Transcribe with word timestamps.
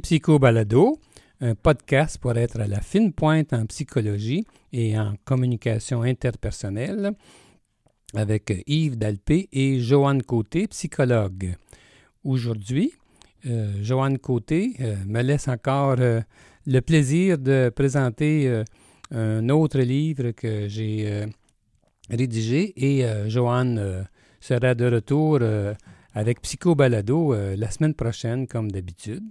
Psycho 0.00 0.38
Balado, 0.38 0.98
un 1.40 1.54
podcast 1.54 2.18
pour 2.18 2.36
être 2.36 2.60
à 2.60 2.66
la 2.66 2.80
fine 2.80 3.12
pointe 3.12 3.52
en 3.52 3.66
psychologie 3.66 4.46
et 4.72 4.98
en 4.98 5.14
communication 5.24 6.02
interpersonnelle 6.02 7.12
avec 8.14 8.52
Yves 8.66 8.96
Dalpé 8.96 9.48
et 9.52 9.80
Joanne 9.80 10.22
Côté, 10.22 10.66
psychologue. 10.68 11.54
Aujourd'hui, 12.24 12.92
euh, 13.46 13.72
Joanne 13.82 14.18
Côté 14.18 14.74
euh, 14.80 14.94
me 15.06 15.22
laisse 15.22 15.48
encore 15.48 15.96
euh, 15.98 16.20
le 16.66 16.80
plaisir 16.80 17.38
de 17.38 17.70
présenter 17.74 18.62
un 19.10 19.48
autre 19.48 19.80
livre 19.80 20.30
que 20.30 20.68
j'ai 20.68 21.26
rédigé 22.08 22.72
et 22.76 23.04
Joanne 23.28 24.06
sera 24.40 24.74
de 24.76 24.86
retour 24.86 25.40
avec 26.14 26.40
Psycho 26.40 26.76
Balado 26.76 27.34
la 27.34 27.70
semaine 27.70 27.94
prochaine 27.94 28.46
comme 28.46 28.70
d'habitude. 28.70 29.24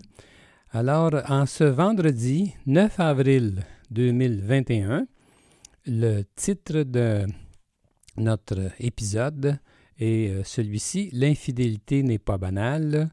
Alors, 0.74 1.12
en 1.28 1.46
ce 1.46 1.66
vendredi 1.66 2.54
9 2.66 2.98
avril 3.02 3.62
2021, 3.90 5.06
le 5.86 6.22
titre 6.34 6.84
de 6.84 7.26
notre 8.16 8.72
épisode 8.80 9.60
est 10.00 10.42
celui-ci, 10.46 11.10
L'infidélité 11.12 12.04
n'est 12.04 12.20
pas 12.20 12.38
banale 12.38 13.10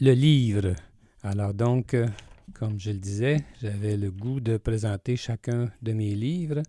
le 0.00 0.12
livre. 0.12 0.76
Alors 1.24 1.54
donc, 1.54 1.92
euh, 1.92 2.06
comme 2.54 2.78
je 2.78 2.92
le 2.92 2.98
disais, 2.98 3.38
j'avais 3.60 3.96
le 3.96 4.12
goût 4.12 4.38
de 4.38 4.56
présenter 4.56 5.16
chacun 5.16 5.68
de 5.82 5.92
mes 5.92 6.14
livres. 6.14 6.62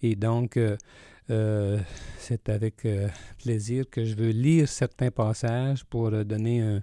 Et 0.00 0.14
donc, 0.14 0.58
euh, 0.58 0.76
euh, 1.30 1.80
c'est 2.18 2.48
avec 2.50 2.86
plaisir 3.42 3.90
que 3.90 4.04
je 4.04 4.14
veux 4.14 4.30
lire 4.30 4.68
certains 4.68 5.10
passages 5.10 5.84
pour 5.84 6.12
donner 6.24 6.60
un, 6.60 6.82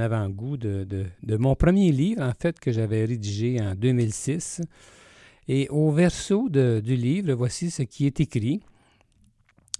avant-goût 0.00 0.56
de, 0.56 0.86
de, 1.22 1.36
mon 1.36 1.54
premier 1.54 1.92
livre, 1.92 2.22
en 2.22 2.32
fait, 2.38 2.58
que 2.58 2.72
j'avais 2.72 3.04
rédigé 3.04 3.60
en 3.60 3.74
2006. 3.74 4.62
Et 5.48 5.68
au 5.68 5.90
verso 5.90 6.48
du 6.48 6.96
livre, 6.96 7.32
voici 7.34 7.70
ce 7.70 7.82
qui 7.82 8.06
est 8.06 8.20
écrit. 8.20 8.60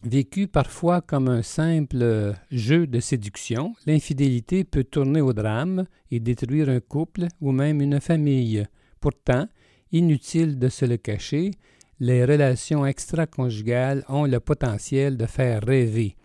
Vécu 0.05 0.48
parfois 0.48 1.00
comme 1.00 1.28
un 1.28 1.41
simple 1.41 2.34
jeu 2.50 2.86
de 2.86 3.00
séduction, 3.00 3.75
l'infidélité 3.86 4.62
peut 4.62 4.84
tourner 4.84 5.22
au 5.22 5.33
drame 5.33 5.86
et 6.11 6.20
détruire 6.20 6.69
un 6.69 6.80
couple 6.80 7.28
ou 7.41 7.52
même 7.52 7.80
une 7.80 8.00
famille. 8.00 8.67
Pourtant, 9.00 9.48
inutile 9.92 10.58
de 10.58 10.69
se 10.69 10.84
le 10.84 10.98
cacher, 10.98 11.52
les 12.00 12.25
relations 12.27 12.84
extra-conjugales 12.84 14.05
ont 14.08 14.27
le 14.27 14.41
potentiel 14.41 15.17
de 15.17 15.25
faire 15.25 15.62
rêver. 15.62 16.17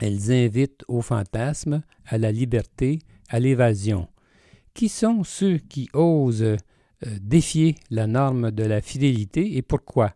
Elles 0.00 0.30
invitent 0.30 0.84
au 0.88 1.02
fantasme, 1.02 1.82
à 2.06 2.18
la 2.18 2.32
liberté, 2.32 3.00
à 3.28 3.40
l'évasion. 3.40 4.08
Qui 4.74 4.88
sont 4.88 5.24
ceux 5.24 5.58
qui 5.58 5.88
osent 5.92 6.42
euh, 6.42 6.56
défier 7.20 7.76
la 7.90 8.06
norme 8.06 8.50
de 8.50 8.64
la 8.64 8.80
fidélité 8.80 9.56
et 9.56 9.62
pourquoi? 9.62 10.14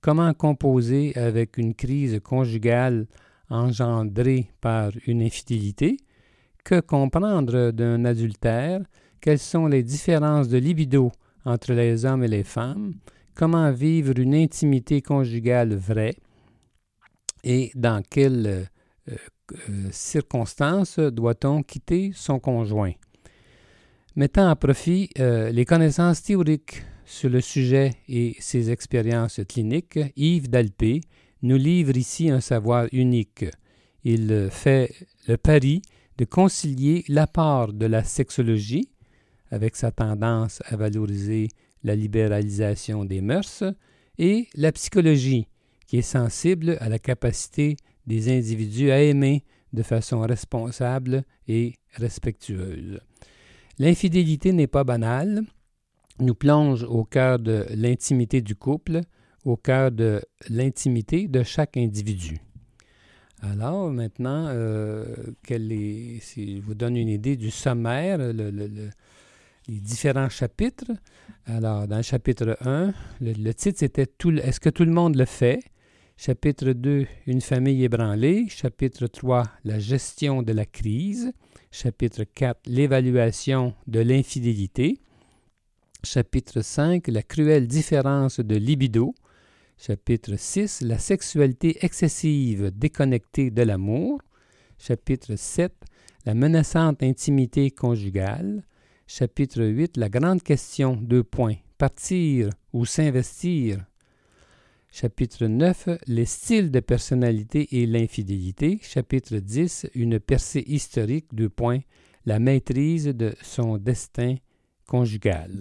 Comment 0.00 0.34
composer 0.34 1.16
avec 1.16 1.58
une 1.58 1.74
crise 1.74 2.20
conjugale 2.22 3.06
engendrée 3.48 4.50
par 4.60 4.90
une 5.06 5.22
infidélité? 5.22 5.96
Que 6.64 6.80
comprendre 6.80 7.70
d'un 7.70 8.04
adultère? 8.04 8.80
Quelles 9.20 9.38
sont 9.38 9.66
les 9.66 9.82
différences 9.82 10.48
de 10.48 10.58
libido 10.58 11.12
entre 11.44 11.72
les 11.72 12.04
hommes 12.04 12.24
et 12.24 12.28
les 12.28 12.44
femmes? 12.44 12.94
Comment 13.34 13.70
vivre 13.72 14.18
une 14.18 14.34
intimité 14.34 15.00
conjugale 15.00 15.74
vraie? 15.74 16.16
Et 17.44 17.70
dans 17.74 18.02
quelles 18.02 18.46
euh, 18.46 18.60
euh, 18.60 18.64
circonstances 19.90 20.98
doit-on 20.98 21.62
quitter 21.62 22.12
son 22.14 22.38
conjoint? 22.38 22.92
Mettant 24.14 24.48
à 24.48 24.56
profit 24.56 25.08
euh, 25.18 25.50
les 25.50 25.64
connaissances 25.64 26.22
théoriques 26.22 26.82
sur 27.04 27.30
le 27.30 27.40
sujet 27.40 27.94
et 28.08 28.36
ses 28.40 28.70
expériences 28.70 29.40
cliniques, 29.48 29.98
Yves 30.16 30.50
Dalpé 30.50 31.00
nous 31.42 31.56
livre 31.56 31.96
ici 31.96 32.30
un 32.30 32.40
savoir 32.40 32.86
unique. 32.92 33.44
Il 34.04 34.48
fait 34.50 34.94
le 35.28 35.36
pari 35.36 35.82
de 36.18 36.24
concilier 36.24 37.04
l'apport 37.08 37.72
de 37.72 37.86
la 37.86 38.04
sexologie, 38.04 38.88
avec 39.50 39.76
sa 39.76 39.90
tendance 39.90 40.62
à 40.66 40.76
valoriser 40.76 41.48
la 41.82 41.94
libéralisation 41.94 43.04
des 43.04 43.20
mœurs, 43.20 43.64
et 44.18 44.48
la 44.54 44.72
psychologie, 44.72 45.46
qui 45.86 45.98
est 45.98 46.02
sensible 46.02 46.76
à 46.80 46.88
la 46.88 46.98
capacité 46.98 47.76
des 48.06 48.36
individus 48.36 48.90
à 48.90 49.00
aimer 49.02 49.44
de 49.72 49.82
façon 49.82 50.20
responsable 50.20 51.24
et 51.48 51.74
respectueuse. 51.94 53.00
L'infidélité 53.78 54.52
n'est 54.52 54.66
pas 54.66 54.84
banale, 54.84 55.42
nous 56.18 56.34
plonge 56.34 56.84
au 56.84 57.04
cœur 57.04 57.38
de 57.38 57.66
l'intimité 57.74 58.42
du 58.42 58.54
couple, 58.54 59.00
au 59.44 59.56
cœur 59.56 59.90
de 59.90 60.22
l'intimité 60.48 61.26
de 61.26 61.42
chaque 61.42 61.76
individu. 61.76 62.38
Alors 63.40 63.90
maintenant, 63.90 64.46
euh, 64.48 65.04
si 66.20 66.56
je 66.56 66.60
vous 66.60 66.74
donne 66.74 66.96
une 66.96 67.08
idée 67.08 67.36
du 67.36 67.50
sommaire, 67.50 68.18
les 69.68 69.80
différents 69.80 70.28
chapitres. 70.28 70.92
Alors, 71.46 71.86
dans 71.88 71.96
le 71.96 72.02
chapitre 72.02 72.56
1, 72.64 72.92
le, 73.20 73.52
titre 73.52 73.78
c'était 73.78 74.08
Est-ce 74.42 74.60
que 74.60 74.70
tout 74.70 74.84
le 74.84 74.92
monde 74.92 75.16
le 75.16 75.24
fait? 75.24 75.60
Chapitre 76.24 76.70
2, 76.70 77.08
Une 77.26 77.40
famille 77.40 77.82
ébranlée. 77.82 78.46
Chapitre 78.48 79.08
3, 79.08 79.42
La 79.64 79.80
gestion 79.80 80.42
de 80.42 80.52
la 80.52 80.64
crise. 80.64 81.32
Chapitre 81.72 82.22
4, 82.22 82.60
L'évaluation 82.66 83.74
de 83.88 83.98
l'infidélité. 83.98 85.00
Chapitre 86.04 86.60
5 86.60 87.08
La 87.08 87.24
cruelle 87.24 87.66
différence 87.66 88.38
de 88.38 88.54
libido. 88.54 89.16
Chapitre 89.76 90.36
6 90.36 90.82
La 90.82 90.98
sexualité 90.98 91.84
excessive 91.84 92.70
déconnectée 92.70 93.50
de 93.50 93.62
l'amour. 93.62 94.20
Chapitre 94.78 95.34
7 95.34 95.74
La 96.24 96.34
menaçante 96.34 97.02
intimité 97.02 97.72
conjugale. 97.72 98.62
Chapitre 99.08 99.64
8 99.64 99.96
La 99.96 100.08
grande 100.08 100.44
question, 100.44 100.94
deux 100.94 101.24
points. 101.24 101.56
Partir 101.78 102.50
ou 102.72 102.84
s'investir. 102.84 103.84
Chapitre 104.94 105.46
9 105.46 105.88
Les 106.06 106.26
styles 106.26 106.70
de 106.70 106.80
personnalité 106.80 107.80
et 107.80 107.86
l'infidélité. 107.86 108.78
Chapitre 108.82 109.38
10 109.38 109.86
Une 109.94 110.20
percée 110.20 110.62
historique, 110.66 111.24
deux 111.32 111.48
points. 111.48 111.80
La 112.26 112.38
maîtrise 112.38 113.06
de 113.06 113.34
son 113.40 113.78
destin 113.78 114.34
conjugal. 114.86 115.60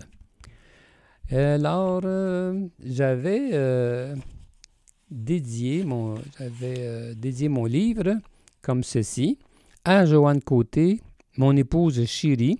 Alors, 1.31 2.01
euh, 2.03 2.67
j'avais 2.83 3.51
euh, 3.53 4.17
dédié, 5.09 5.85
mon, 5.85 6.15
euh, 6.41 7.13
dédié 7.15 7.47
mon 7.47 7.63
livre 7.63 8.17
comme 8.61 8.83
ceci 8.83 9.39
à 9.85 10.05
Joanne 10.05 10.41
Côté, 10.41 10.99
mon 11.37 11.55
épouse 11.55 12.05
chérie, 12.05 12.59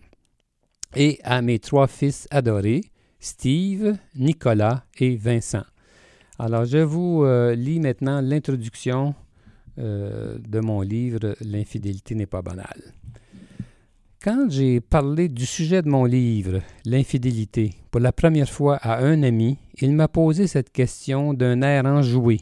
et 0.95 1.19
à 1.23 1.41
mes 1.41 1.59
trois 1.59 1.87
fils 1.87 2.29
adorés, 2.31 2.81
Steve, 3.19 3.97
Nicolas 4.15 4.85
et 4.97 5.17
Vincent. 5.17 5.63
Alors, 6.43 6.65
je 6.65 6.79
vous 6.79 7.23
lis 7.53 7.79
maintenant 7.79 8.19
l'introduction 8.19 9.13
de 9.77 10.59
mon 10.59 10.81
livre 10.81 11.35
L'infidélité 11.41 12.15
n'est 12.15 12.25
pas 12.25 12.41
banale. 12.41 12.95
Quand 14.23 14.47
j'ai 14.49 14.81
parlé 14.81 15.29
du 15.29 15.45
sujet 15.45 15.83
de 15.83 15.89
mon 15.89 16.05
livre, 16.05 16.61
l'infidélité, 16.83 17.75
pour 17.91 18.01
la 18.01 18.11
première 18.11 18.49
fois 18.49 18.77
à 18.77 19.03
un 19.05 19.21
ami, 19.21 19.59
il 19.81 19.93
m'a 19.93 20.07
posé 20.07 20.47
cette 20.47 20.71
question 20.71 21.35
d'un 21.35 21.61
air 21.61 21.85
enjoué. 21.85 22.39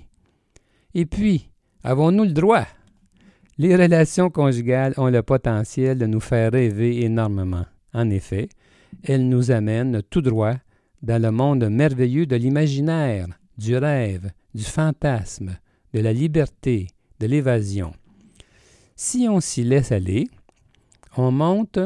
Et 0.93 1.05
puis, 1.05 1.49
avons-nous 1.83 2.23
le 2.23 2.31
droit? 2.31 2.67
Les 3.57 3.75
relations 3.75 4.29
conjugales 4.29 4.93
ont 4.95 5.09
le 5.09 5.23
potentiel 5.23 5.97
de 5.97 6.05
nous 6.05 6.21
faire 6.21 6.53
rêver 6.53 7.03
énormément. 7.03 7.65
En 7.93 8.09
effet, 8.09 8.47
elles 9.03 9.27
nous 9.27 9.51
amènent 9.51 10.01
tout 10.09 10.21
droit 10.21 10.55
dans 11.01 11.21
le 11.21 11.31
monde 11.31 11.65
merveilleux 11.69 12.27
de 12.27 12.37
l'imaginaire, 12.37 13.27
du 13.59 13.75
rêve, 13.75 14.31
du 14.55 14.63
fantasme, 14.63 15.57
de 15.93 15.99
la 15.99 16.13
liberté, 16.13 16.87
de 17.19 17.27
l'évasion. 17.27 17.91
Si 18.95 19.27
on 19.29 19.41
s'y 19.41 19.63
laisse 19.63 19.91
aller, 19.91 20.29
on 21.17 21.31
monte 21.31 21.79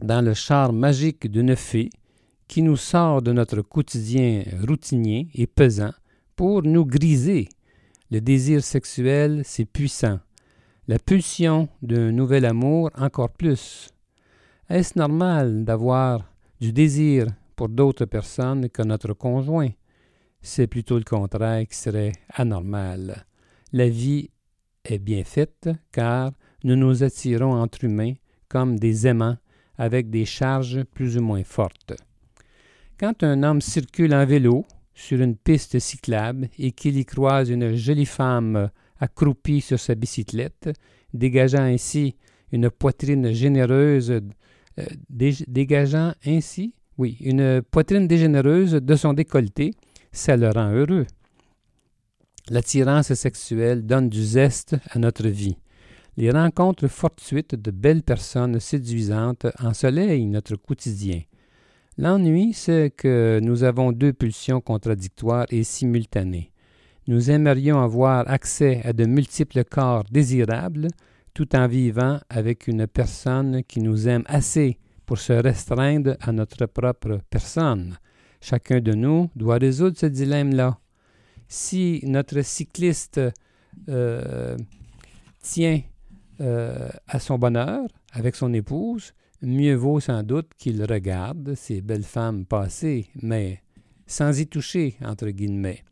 dans 0.00 0.24
le 0.24 0.34
char 0.34 0.72
magique 0.72 1.30
d'une 1.30 1.54
fée 1.54 1.90
qui 2.48 2.62
nous 2.62 2.76
sort 2.76 3.22
de 3.22 3.32
notre 3.32 3.62
quotidien 3.62 4.42
routinier 4.66 5.28
et 5.34 5.46
pesant 5.46 5.92
pour 6.34 6.64
nous 6.64 6.84
griser. 6.84 7.48
Le 8.10 8.20
désir 8.20 8.64
sexuel, 8.64 9.42
c'est 9.44 9.64
puissant. 9.64 10.18
La 10.88 10.98
pulsion 10.98 11.68
d'un 11.80 12.10
nouvel 12.10 12.44
amour, 12.44 12.90
encore 12.98 13.30
plus. 13.30 13.88
Est-ce 14.68 14.98
normal 14.98 15.64
d'avoir 15.64 16.28
du 16.60 16.72
désir 16.72 17.28
pour 17.54 17.68
d'autres 17.68 18.06
personnes 18.06 18.68
que 18.68 18.82
notre 18.82 19.12
conjoint? 19.12 19.70
C'est 20.42 20.66
plutôt 20.66 20.98
le 20.98 21.04
contraire 21.04 21.64
qui 21.68 21.76
serait 21.76 22.12
anormal. 22.28 23.24
La 23.72 23.88
vie 23.88 24.30
est 24.84 24.98
bien 24.98 25.22
faite 25.22 25.70
car 25.92 26.32
nous 26.64 26.74
nous 26.74 27.04
attirons 27.04 27.54
entre 27.54 27.84
humains 27.84 28.14
comme 28.48 28.78
des 28.78 29.06
aimants 29.06 29.36
avec 29.78 30.10
des 30.10 30.24
charges 30.24 30.82
plus 30.82 31.16
ou 31.16 31.22
moins 31.22 31.44
fortes. 31.44 31.94
Quand 32.98 33.22
un 33.22 33.44
homme 33.44 33.60
circule 33.60 34.14
en 34.14 34.26
vélo 34.26 34.64
sur 34.94 35.20
une 35.20 35.36
piste 35.36 35.78
cyclable 35.78 36.48
et 36.58 36.72
qu'il 36.72 36.98
y 36.98 37.04
croise 37.04 37.48
une 37.48 37.74
jolie 37.76 38.04
femme 38.04 38.68
accroupie 39.00 39.60
sur 39.60 39.78
sa 39.78 39.94
bicyclette, 39.94 40.70
dégageant 41.14 41.62
ainsi 41.62 42.16
une 42.50 42.68
poitrine 42.68 43.32
généreuse, 43.32 44.10
euh, 44.10 44.86
dégageant 45.08 46.12
ainsi, 46.26 46.74
oui, 46.98 47.16
une 47.20 47.62
poitrine 47.62 48.06
dégénéreuse 48.06 48.72
de 48.72 48.94
son 48.96 49.14
décolleté, 49.14 49.72
ça 50.12 50.36
le 50.36 50.50
rend 50.50 50.70
heureux. 50.70 51.06
L'attirance 52.50 53.14
sexuelle 53.14 53.86
donne 53.86 54.08
du 54.08 54.22
zeste 54.22 54.76
à 54.90 54.98
notre 54.98 55.28
vie. 55.28 55.56
Les 56.16 56.30
rencontres 56.30 56.88
fortuites 56.88 57.54
de 57.54 57.70
belles 57.70 58.02
personnes 58.02 58.60
séduisantes 58.60 59.46
ensoleillent 59.58 60.26
notre 60.26 60.56
quotidien. 60.56 61.22
L'ennui, 61.96 62.52
c'est 62.52 62.92
que 62.94 63.40
nous 63.42 63.64
avons 63.64 63.92
deux 63.92 64.12
pulsions 64.12 64.60
contradictoires 64.60 65.46
et 65.50 65.62
simultanées. 65.62 66.52
Nous 67.06 67.30
aimerions 67.30 67.80
avoir 67.80 68.30
accès 68.30 68.80
à 68.84 68.92
de 68.92 69.04
multiples 69.06 69.64
corps 69.64 70.04
désirables, 70.04 70.88
tout 71.34 71.56
en 71.56 71.66
vivant 71.66 72.20
avec 72.28 72.66
une 72.68 72.86
personne 72.86 73.62
qui 73.64 73.80
nous 73.80 74.08
aime 74.08 74.24
assez 74.26 74.78
pour 75.06 75.18
se 75.18 75.32
restreindre 75.32 76.16
à 76.20 76.32
notre 76.32 76.66
propre 76.66 77.20
personne. 77.30 77.96
Chacun 78.42 78.80
de 78.80 78.92
nous 78.92 79.30
doit 79.36 79.58
résoudre 79.58 79.96
ce 79.96 80.06
dilemme-là. 80.06 80.76
Si 81.46 82.00
notre 82.02 82.42
cycliste 82.42 83.20
euh, 83.88 84.56
tient 85.40 85.80
euh, 86.40 86.88
à 87.06 87.20
son 87.20 87.38
bonheur 87.38 87.86
avec 88.10 88.34
son 88.34 88.52
épouse, 88.52 89.12
mieux 89.42 89.76
vaut 89.76 90.00
sans 90.00 90.24
doute 90.24 90.50
qu'il 90.58 90.82
regarde 90.84 91.54
ces 91.54 91.80
belles 91.82 92.02
femmes 92.02 92.44
passer, 92.44 93.06
mais 93.22 93.62
sans 94.08 94.36
y 94.40 94.48
toucher, 94.48 94.96
entre 95.04 95.28
guillemets. 95.28 95.84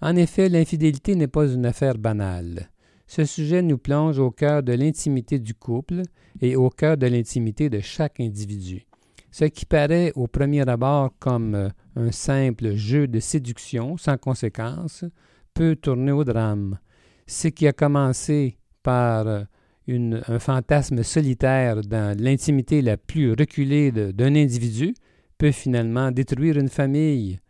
En 0.00 0.16
effet, 0.16 0.48
l'infidélité 0.48 1.14
n'est 1.14 1.28
pas 1.28 1.46
une 1.46 1.66
affaire 1.66 1.98
banale. 1.98 2.70
Ce 3.06 3.26
sujet 3.26 3.60
nous 3.60 3.76
plonge 3.76 4.18
au 4.18 4.30
cœur 4.30 4.62
de 4.62 4.72
l'intimité 4.72 5.38
du 5.38 5.52
couple 5.52 6.00
et 6.40 6.56
au 6.56 6.70
cœur 6.70 6.96
de 6.96 7.06
l'intimité 7.06 7.68
de 7.68 7.80
chaque 7.80 8.18
individu. 8.18 8.86
Ce 9.32 9.46
qui 9.46 9.64
paraît 9.64 10.12
au 10.14 10.26
premier 10.26 10.68
abord 10.68 11.14
comme 11.18 11.54
euh, 11.54 11.68
un 11.96 12.12
simple 12.12 12.74
jeu 12.74 13.08
de 13.08 13.18
séduction 13.18 13.96
sans 13.96 14.18
conséquence 14.18 15.06
peut 15.54 15.74
tourner 15.74 16.12
au 16.12 16.22
drame. 16.22 16.78
Ce 17.26 17.48
qui 17.48 17.66
a 17.66 17.72
commencé 17.72 18.58
par 18.82 19.26
euh, 19.26 19.42
un 19.88 20.38
fantasme 20.38 21.02
solitaire 21.02 21.80
dans 21.80 22.14
l'intimité 22.20 22.82
la 22.82 22.98
plus 22.98 23.30
reculée 23.32 23.90
d'un 23.90 24.34
individu 24.34 24.94
peut 25.38 25.50
finalement 25.50 26.10
détruire 26.10 26.58
une 26.58 26.68
famille. 26.68 27.40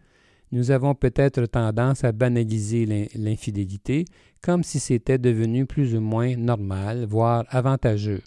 Nous 0.52 0.70
avons 0.70 0.94
peut-être 0.94 1.46
tendance 1.46 2.05
à 2.05 2.12
banaliser 2.12 3.11
l'infidélité 3.17 4.05
comme 4.40 4.62
si 4.62 4.78
c'était 4.78 5.19
devenu 5.19 5.67
plus 5.67 5.96
ou 5.96 6.00
moins 6.00 6.37
normal, 6.37 7.06
voire 7.06 7.44
avantageux. 7.49 8.23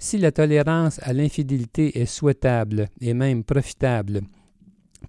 Si 0.00 0.16
la 0.16 0.30
tolérance 0.30 1.00
à 1.02 1.12
l'infidélité 1.12 2.00
est 2.00 2.06
souhaitable 2.06 2.88
et 3.00 3.14
même 3.14 3.42
profitable 3.42 4.20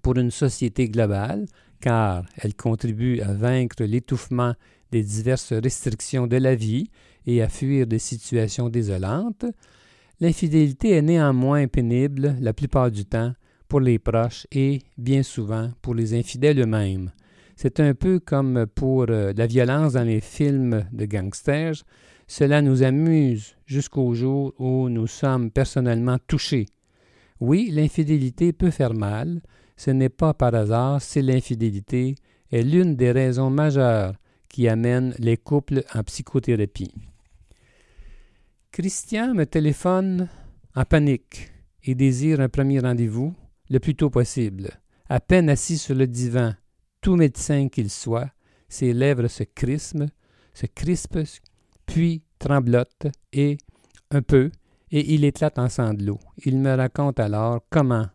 pour 0.02 0.16
une 0.16 0.32
société 0.32 0.88
globale, 0.88 1.46
car 1.80 2.24
elle 2.36 2.54
contribue 2.54 3.20
à 3.20 3.32
vaincre 3.32 3.84
l'étouffement 3.84 4.54
des 4.90 5.04
diverses 5.04 5.52
restrictions 5.52 6.26
de 6.26 6.36
la 6.36 6.56
vie 6.56 6.90
et 7.24 7.40
à 7.40 7.48
fuir 7.48 7.86
des 7.86 8.00
situations 8.00 8.68
désolantes, 8.68 9.44
l'infidélité 10.20 10.90
est 10.90 11.02
néanmoins 11.02 11.68
pénible 11.68 12.36
la 12.40 12.52
plupart 12.52 12.90
du 12.90 13.04
temps 13.04 13.32
pour 13.68 13.78
les 13.78 14.00
proches 14.00 14.48
et 14.50 14.80
bien 14.98 15.22
souvent 15.22 15.70
pour 15.82 15.94
les 15.94 16.18
infidèles 16.18 16.58
eux-mêmes. 16.58 17.12
C'est 17.54 17.78
un 17.78 17.94
peu 17.94 18.18
comme 18.18 18.66
pour 18.74 19.06
euh, 19.08 19.32
la 19.36 19.46
violence 19.46 19.92
dans 19.92 20.02
les 20.02 20.20
films 20.20 20.84
de 20.92 21.04
gangsters. 21.04 21.84
Cela 22.30 22.62
nous 22.62 22.84
amuse 22.84 23.56
jusqu'au 23.66 24.14
jour 24.14 24.54
où 24.60 24.88
nous 24.88 25.08
sommes 25.08 25.50
personnellement 25.50 26.16
touchés. 26.28 26.66
Oui, 27.40 27.70
l'infidélité 27.72 28.52
peut 28.52 28.70
faire 28.70 28.94
mal. 28.94 29.42
Ce 29.76 29.90
n'est 29.90 30.10
pas 30.10 30.32
par 30.32 30.54
hasard 30.54 31.02
si 31.02 31.22
l'infidélité 31.22 32.14
est 32.52 32.62
l'une 32.62 32.94
des 32.94 33.10
raisons 33.10 33.50
majeures 33.50 34.14
qui 34.48 34.68
amènent 34.68 35.12
les 35.18 35.36
couples 35.36 35.82
en 35.92 36.04
psychothérapie. 36.04 36.94
Christian 38.70 39.34
me 39.34 39.44
téléphone 39.44 40.28
en 40.76 40.84
panique 40.84 41.50
et 41.82 41.96
désire 41.96 42.38
un 42.38 42.48
premier 42.48 42.78
rendez-vous 42.78 43.34
le 43.70 43.80
plus 43.80 43.96
tôt 43.96 44.08
possible. 44.08 44.70
À 45.08 45.18
peine 45.18 45.50
assis 45.50 45.78
sur 45.78 45.96
le 45.96 46.06
divan, 46.06 46.54
tout 47.00 47.16
médecin 47.16 47.68
qu'il 47.68 47.90
soit, 47.90 48.30
ses 48.68 48.92
lèvres 48.92 49.26
se 49.26 49.42
crispent, 49.42 50.08
se 50.54 50.66
crispent, 50.66 51.40
puis 51.90 52.22
tremblotent, 52.38 53.08
et 53.32 53.58
un 54.12 54.22
peu, 54.22 54.52
et 54.92 55.12
il 55.14 55.24
éclate 55.24 55.58
en 55.58 55.68
sanglots. 55.68 56.20
Il 56.44 56.56
me 56.58 56.72
raconte 56.76 57.18
alors 57.18 57.62
comment 57.68 58.06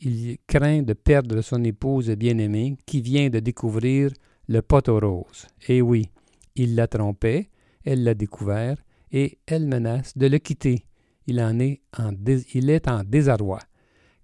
il 0.00 0.36
craint 0.46 0.82
de 0.82 0.92
perdre 0.92 1.40
son 1.40 1.64
épouse 1.64 2.10
bien-aimée 2.10 2.76
qui 2.84 3.00
vient 3.00 3.30
de 3.30 3.38
découvrir 3.38 4.10
le 4.48 4.60
poteau 4.60 5.00
rose. 5.00 5.46
Et 5.66 5.80
oui, 5.80 6.10
il 6.56 6.74
la 6.74 6.88
trompait, 6.88 7.48
elle 7.84 8.04
l'a 8.04 8.12
découvert, 8.12 8.76
et 9.10 9.38
elle 9.46 9.66
menace 9.66 10.16
de 10.16 10.26
le 10.26 10.36
quitter. 10.36 10.84
Il, 11.26 11.40
en 11.40 11.58
est 11.58 11.80
en 11.98 12.12
il 12.52 12.68
est 12.68 12.86
en 12.86 13.02
désarroi. 13.02 13.60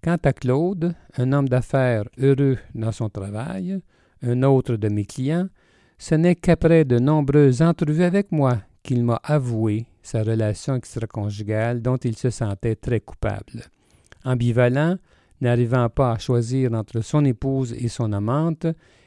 Quant 0.05 0.19
à 0.23 0.33
Claude, 0.35 0.95
un 1.17 1.33
homme 1.33 1.49
d'affaires 1.49 2.05
heureux 2.19 2.59
dans 2.75 2.93
son 2.93 3.09
travail, 3.09 3.81
un 4.21 4.43
autre 4.43 4.77
de 4.77 4.89
mes 4.89 5.07
clients, 5.07 5.49
ce 5.97 6.15
n'est 6.15 6.37
qu'après 6.37 6.85
de 6.85 6.99
nombreuses 6.99 7.63
entrevues 7.63 8.05
avec 8.05 8.31
moi 8.33 8.59
qu'il 8.83 9.05
m'a 9.05 9.21
avoué 9.23 9.87
sa 10.03 10.23
relation 10.23 10.75
extra-conjugale 10.75 11.83
dont 11.83 11.97
il 11.97 12.17
se 12.17 12.31
sentait 12.31 12.77
très 12.77 13.01
coupable. 13.01 13.65
Ambivalent, 14.25 14.97
n'arrivant 15.41 15.89
pas 15.89 16.13
à 16.13 16.19
choisir 16.19 16.73
entre 16.73 17.01
son 17.01 17.25
épouse 17.25 17.73
et 17.73 17.89
son 17.89 18.13
amante, 18.13 18.67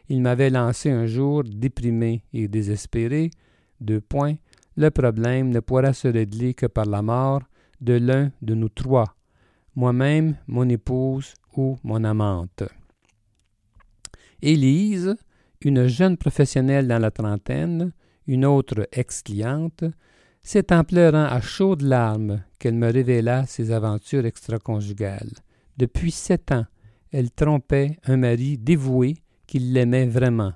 il 0.09 0.21
m'avait 0.21 0.49
lancé 0.49 0.91
un 0.91 1.05
jour, 1.05 1.43
déprimé 1.43 2.23
et 2.33 2.47
désespéré, 2.47 3.31
deux 3.81 4.01
points, 4.01 4.35
le 4.77 4.91
problème 4.91 5.49
ne 5.49 5.59
pourra 5.59 5.93
se 5.93 6.07
régler 6.07 6.53
que 6.53 6.65
par 6.65 6.85
la 6.85 7.01
mort 7.01 7.41
de 7.81 7.93
l'un 7.93 8.31
de 8.41 8.53
nous 8.53 8.69
trois, 8.69 9.15
moi-même, 9.75 10.35
mon 10.47 10.67
épouse 10.69 11.33
ou 11.55 11.77
mon 11.83 12.03
amante. 12.03 12.63
Élise, 14.41 15.15
une 15.61 15.87
jeune 15.87 16.17
professionnelle 16.17 16.87
dans 16.87 16.99
la 16.99 17.11
trentaine, 17.11 17.91
une 18.27 18.45
autre 18.45 18.87
ex-cliente, 18.91 19.83
c'est 20.41 20.71
en 20.71 20.83
pleurant 20.83 21.25
à 21.25 21.41
chaudes 21.41 21.81
larmes 21.81 22.43
qu'elle 22.59 22.75
me 22.75 22.91
révéla 22.91 23.45
ses 23.45 23.71
aventures 23.71 24.25
extra-conjugales. 24.25 25.31
Depuis 25.77 26.11
sept 26.11 26.51
ans, 26.51 26.65
elle 27.11 27.31
trompait 27.31 27.97
un 28.05 28.17
mari 28.17 28.57
dévoué 28.57 29.15
qui 29.47 29.59
l'aimait 29.59 30.05
vraiment. 30.05 30.53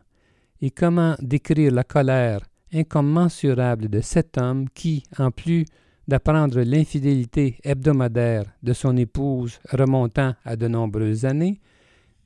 Et 0.62 0.72
comment 0.72 1.16
décrire 1.22 1.72
la 1.72 1.84
colère 1.84 2.42
incommensurable 2.74 3.90
de 3.90 4.02
cet 4.02 4.38
homme 4.38 4.70
qui, 4.70 5.04
en 5.18 5.32
plus 5.32 5.66
d'apprendre 6.08 6.62
l'infidélité 6.62 7.58
hebdomadaire 7.64 8.46
de 8.64 8.74
son 8.74 8.98
épouse 8.98 9.60
remontant 9.72 10.34
à 10.44 10.56
de 10.56 10.68
nombreuses 10.68 11.26
années, 11.26 11.60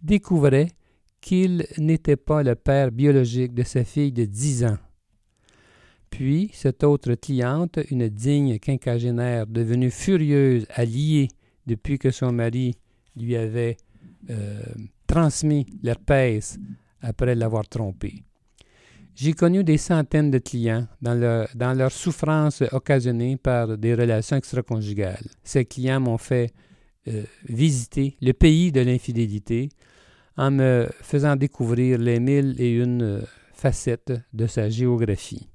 découvrait 0.01 0.69
qu'il 1.21 1.65
n'était 1.77 2.17
pas 2.17 2.43
le 2.43 2.55
père 2.55 2.91
biologique 2.91 3.53
de 3.53 3.63
sa 3.63 3.83
fille 3.83 4.11
de 4.11 4.25
dix 4.25 4.65
ans. 4.65 4.77
Puis, 6.13 6.51
cette 6.53 6.83
autre 6.83 7.15
cliente, 7.15 7.79
une 7.89 8.07
digne 8.07 8.59
quinquagénaire 8.59 9.47
devenue 9.47 9.89
furieuse 9.89 10.67
à 10.69 10.85
lier 10.85 11.27
depuis 11.65 11.97
que 11.97 12.11
son 12.11 12.31
mari 12.31 12.75
lui 13.15 13.35
avait 13.35 13.77
euh, 14.29 14.61
transmis 15.07 15.65
l'herpès 15.81 16.59
après 17.01 17.33
l'avoir 17.33 17.67
trompé. 17.67 18.23
J'ai 19.15 19.33
connu 19.33 19.63
des 19.63 19.79
centaines 19.79 20.29
de 20.29 20.37
clients 20.37 20.87
dans 21.01 21.15
leur, 21.15 21.47
dans 21.55 21.73
leur 21.73 21.91
souffrance 21.91 22.61
occasionnée 22.71 23.35
par 23.37 23.75
des 23.75 23.95
relations 23.95 24.37
extra-conjugales. 24.37 25.25
Ces 25.43 25.65
clients 25.65 25.99
m'ont 25.99 26.19
fait 26.19 26.53
euh, 27.07 27.23
visiter 27.49 28.17
le 28.21 28.33
pays 28.33 28.71
de 28.71 28.81
l'infidélité 28.81 29.69
en 30.37 30.51
me 30.51 30.87
faisant 31.01 31.35
découvrir 31.35 31.97
les 31.97 32.19
mille 32.19 32.53
et 32.59 32.71
une 32.71 33.01
euh, 33.01 33.21
facettes 33.51 34.13
de 34.31 34.45
sa 34.45 34.69
géographie. 34.69 35.49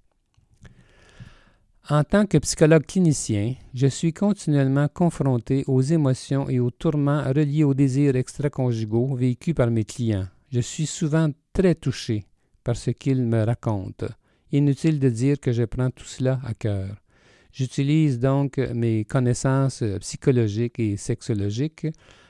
En 1.91 2.05
tant 2.05 2.27
que 2.27 2.37
psychologue 2.37 2.85
clinicien, 2.85 3.55
je 3.73 3.87
suis 3.87 4.13
continuellement 4.13 4.89
confronté 4.89 5.65
aux 5.67 5.81
émotions 5.81 6.47
et 6.51 6.61
aux 6.61 6.71
tourments 6.71 7.23
reliés 7.23 7.65
aux 7.65 7.73
désirs 7.73 8.15
extra-conjugaux 8.15 9.15
vécus 9.15 9.55
par 9.55 9.71
mes 9.71 9.85
clients. 9.85 10.27
Je 10.53 10.61
suis 10.61 10.85
souvent 10.85 11.31
très 11.55 11.75
touché 11.75 12.27
par 12.63 12.77
ce 12.77 12.91
qu'il 12.91 13.23
me 13.23 13.43
raconte. 13.43 14.05
Inutile 14.53 15.01
de 15.01 15.09
dire 15.09 15.41
que 15.41 15.51
je 15.51 15.63
prends 15.63 15.89
tout 15.89 16.05
cela 16.05 16.41
à 16.45 16.53
cœur. 16.53 16.95
J'utilise 17.53 18.19
donc 18.19 18.59
mes 18.59 19.07
connaissances 19.07 19.83
psychologiques 20.01 20.79
et 20.79 20.99
sexologiques 20.99 21.87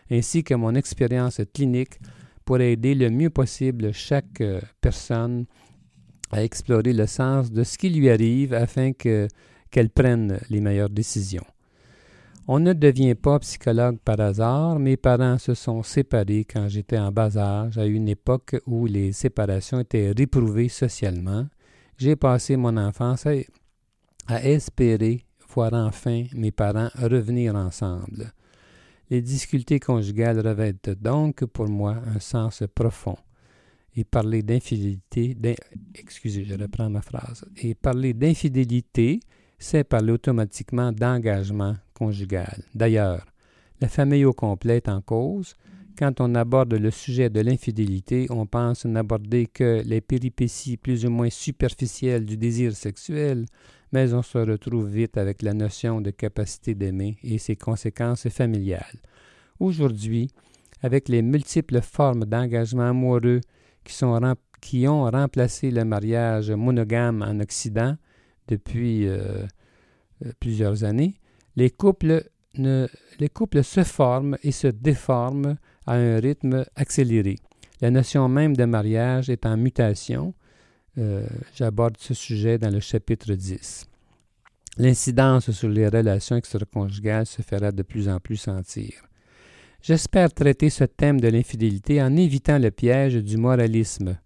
ainsi 0.09 0.45
que 0.45 0.55
mon 0.55 0.77
expérience 0.77 1.41
clinique 1.53 1.99
pour 2.45 2.61
aider 2.61 2.95
le 2.95 3.11
mieux 3.11 3.31
possible 3.31 3.93
chaque 3.93 4.41
euh, 4.41 4.61
personne 4.81 5.47
à 6.31 6.43
explorer 6.43 6.93
le 6.93 7.07
sens 7.07 7.51
de 7.51 7.65
ce 7.65 7.79
qui 7.79 7.91
lui 7.91 8.11
arrive 8.11 8.55
afin 8.55 8.93
qu'elle 8.93 9.91
prenne 9.91 10.41
les 10.51 10.61
meilleures 10.61 10.91
décisions. 10.91 11.47
On 12.47 12.61
ne 12.61 12.73
devient 12.73 13.15
pas 13.15 13.39
psychologue 13.41 13.99
par 14.03 14.21
hasard. 14.21 14.79
Mes 14.79 14.97
parents 14.97 15.37
se 15.37 15.53
sont 15.53 15.83
séparés 15.83 16.47
quand 16.51 16.69
j'étais 16.69 16.99
en 16.99 17.13
bas 17.13 17.37
âge, 17.37 17.77
à 17.77 17.85
une 17.85 18.09
époque 18.09 18.57
où 18.67 18.87
les 18.87 19.13
séparations 19.13 19.81
étaient 19.81 20.13
réprouvées 20.17 20.71
socialement. 20.71 21.47
J'ai 21.99 22.17
passé 22.17 22.57
mon 22.57 22.77
enfance 22.79 23.27
à, 23.27 23.33
à 24.29 24.43
espérer 24.45 25.27
voir 25.59 25.73
enfin 25.73 26.25
mes 26.35 26.53
parents 26.53 26.91
revenir 26.95 27.55
ensemble. 27.55 28.33
Les 29.11 29.23
difficultés 29.23 29.81
conjugales 29.81 30.47
revêtent 30.47 30.91
donc 30.91 31.45
pour 31.47 31.69
moi 31.69 31.97
un 32.15 32.21
sens 32.21 32.63
profond. 32.75 33.17
Et 33.99 34.05
parler 34.05 34.45
d'infidélité, 34.45 35.37
excusez, 35.93 36.45
je 36.45 36.55
reprends 36.55 36.89
ma 36.89 37.03
phrase. 37.03 37.45
Et 37.57 37.75
parler 37.75 38.15
d'infidélité, 38.15 39.19
c'est 39.59 39.83
parler 39.83 40.13
automatiquement 40.13 40.93
d'engagement 40.93 41.75
conjugal. 41.95 42.63
D'ailleurs, 42.77 43.27
la 43.81 43.89
famille 43.89 44.25
au 44.25 44.33
complet 44.33 44.77
est 44.77 44.89
en 44.89 45.01
cause. 45.01 45.57
Quand 45.99 46.21
on 46.21 46.37
aborde 46.37 46.75
le 46.75 46.93
sujet 46.93 47.29
de 47.29 47.41
l'infidélité, 47.41 48.29
on 48.31 48.47
pense 48.47 48.85
n'aborder 48.85 49.47
que 49.47 49.83
les 49.85 50.01
péripéties 50.01 50.77
plus 50.77 51.05
ou 51.05 51.11
moins 51.11 51.31
superficielles 51.31 52.25
du 52.25 52.37
désir 52.37 52.77
sexuel, 52.77 53.47
mais 53.91 54.15
on 54.15 54.23
se 54.23 54.39
retrouve 54.39 54.89
vite 54.89 55.19
avec 55.19 55.43
la 55.43 55.55
notion 55.55 56.01
de 56.01 56.13
capacité 56.13 56.77
d'aimer 56.77 57.19
et 57.25 57.39
ses 57.39 57.57
conséquences 57.57 58.29
familiales. 58.29 59.03
Aujourd'hui, 59.59 60.31
avec 60.83 61.09
les 61.09 61.23
multiples 61.23 61.81
formes 61.81 62.27
d'engagement 62.27 62.91
amoureux 62.91 63.41
qui, 64.61 64.89
ont 64.89 65.05
remplacé 65.05 65.71
le 65.71 65.85
mariage 65.85 66.51
monogame 66.51 67.23
en 67.23 67.41
Occident 67.41 67.97
depuis 68.49 69.07
euh, 69.07 69.47
euh, 70.25 70.33
plusieurs 70.41 70.85
années, 70.85 71.15
les 71.57 71.71
couples, 71.71 72.25
ne, 72.55 72.87
les 73.19 73.29
couples 73.29 73.63
se 73.63 73.85
forment 73.85 74.37
et 74.43 74.53
se 74.53 74.69
déforment 74.69 75.57
à 75.87 75.95
un 75.95 76.19
rythme 76.19 76.65
accéléré. 76.77 77.37
La 77.81 77.91
notion 77.91 78.29
même 78.29 78.57
de 78.57 78.65
mariage 78.65 79.31
est 79.31 79.47
en 79.47 79.57
mutation, 79.57 80.35
euh, 80.99 81.27
j'aborde 81.55 81.97
ce 81.99 82.15
sujet 82.15 82.59
dans 82.59 82.71
le 82.71 82.81
chapitre 82.81 83.33
10. 83.33 83.87
L'incidence 84.79 85.51
sur 85.51 85.69
les 85.69 85.89
relations 85.89 86.37
extraconjugales 86.37 87.27
se 87.27 87.43
fera 87.43 87.73
de 87.73 87.83
plus 87.83 88.09
en 88.09 88.21
plus 88.21 88.37
sentir. 88.37 89.08
J'espère 89.83 90.33
traiter 90.35 90.71
ce 90.71 90.85
thème 90.85 91.21
de 91.21 91.29
l'infidélité 91.29 92.03
en 92.03 92.17
évitant 92.17 92.59
le 92.59 92.71
piège 92.71 93.15
du 93.15 93.37
moralisme. 93.37 94.19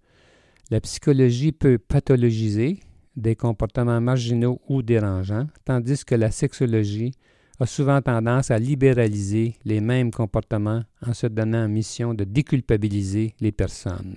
La 0.71 0.81
psychologie 0.81 1.53
peut 1.53 1.79
pathologiser 1.79 2.81
des 3.17 3.37
comportements 3.37 4.01
marginaux 4.01 4.61
ou 4.69 4.83
dérangeants, 4.83 5.47
tandis 5.65 6.05
que 6.05 6.15
la 6.15 6.31
sexologie 6.31 7.13
a 7.61 7.67
souvent 7.67 8.01
tendance 8.01 8.51
à 8.51 8.59
libéraliser 8.59 9.57
les 9.65 9.81
mêmes 9.81 10.11
comportements 10.11 10.83
en 11.07 11.13
se 11.13 11.27
donnant 11.27 11.69
mission 11.69 12.15
de 12.15 12.25
déculpabiliser 12.25 13.35
les 13.41 13.53
personnes. 13.53 14.17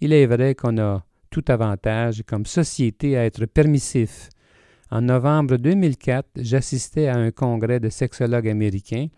Il 0.00 0.12
est 0.12 0.26
vrai 0.26 0.54
qu'on 0.54 0.76
a 0.78 1.04
tout 1.30 1.44
avantage 1.48 2.22
comme 2.26 2.44
société 2.44 3.16
à 3.16 3.24
être 3.24 3.46
permissif. 3.46 4.28
En 4.90 5.00
novembre 5.00 5.56
2004, 5.56 6.28
j'assistais 6.36 7.08
à 7.08 7.16
un 7.16 7.30
congrès 7.30 7.80
de 7.80 7.88
sexologues 7.88 8.48
américains 8.48 9.08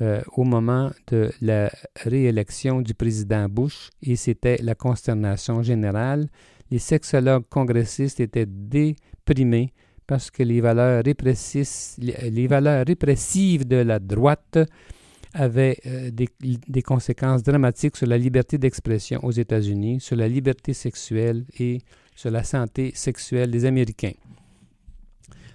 euh, 0.00 0.22
au 0.36 0.44
moment 0.44 0.90
de 1.08 1.30
la 1.40 1.70
réélection 1.96 2.80
du 2.80 2.94
président 2.94 3.48
Bush 3.48 3.90
et 4.02 4.16
c'était 4.16 4.58
la 4.62 4.74
consternation 4.74 5.62
générale. 5.62 6.28
Les 6.70 6.78
sexologues 6.78 7.44
congressistes 7.48 8.20
étaient 8.20 8.46
déprimés 8.46 9.72
parce 10.06 10.30
que 10.30 10.42
les 10.42 10.60
valeurs, 10.60 11.02
valeurs 12.48 12.86
répressives 12.86 13.66
de 13.66 13.76
la 13.76 13.98
droite 13.98 14.58
avait 15.34 15.78
euh, 15.86 16.10
des, 16.10 16.82
conséquences 16.82 17.42
dramatiques 17.42 17.96
sur 17.96 18.06
la 18.06 18.18
liberté 18.18 18.58
d'expression 18.58 19.20
aux 19.22 19.30
États-Unis, 19.30 20.00
sur 20.00 20.16
la 20.16 20.28
liberté 20.28 20.72
sexuelle 20.72 21.44
et 21.58 21.78
sur 22.16 22.30
la 22.30 22.42
santé 22.42 22.92
sexuelle 22.94 23.50
des 23.50 23.64
Américains. 23.64 24.14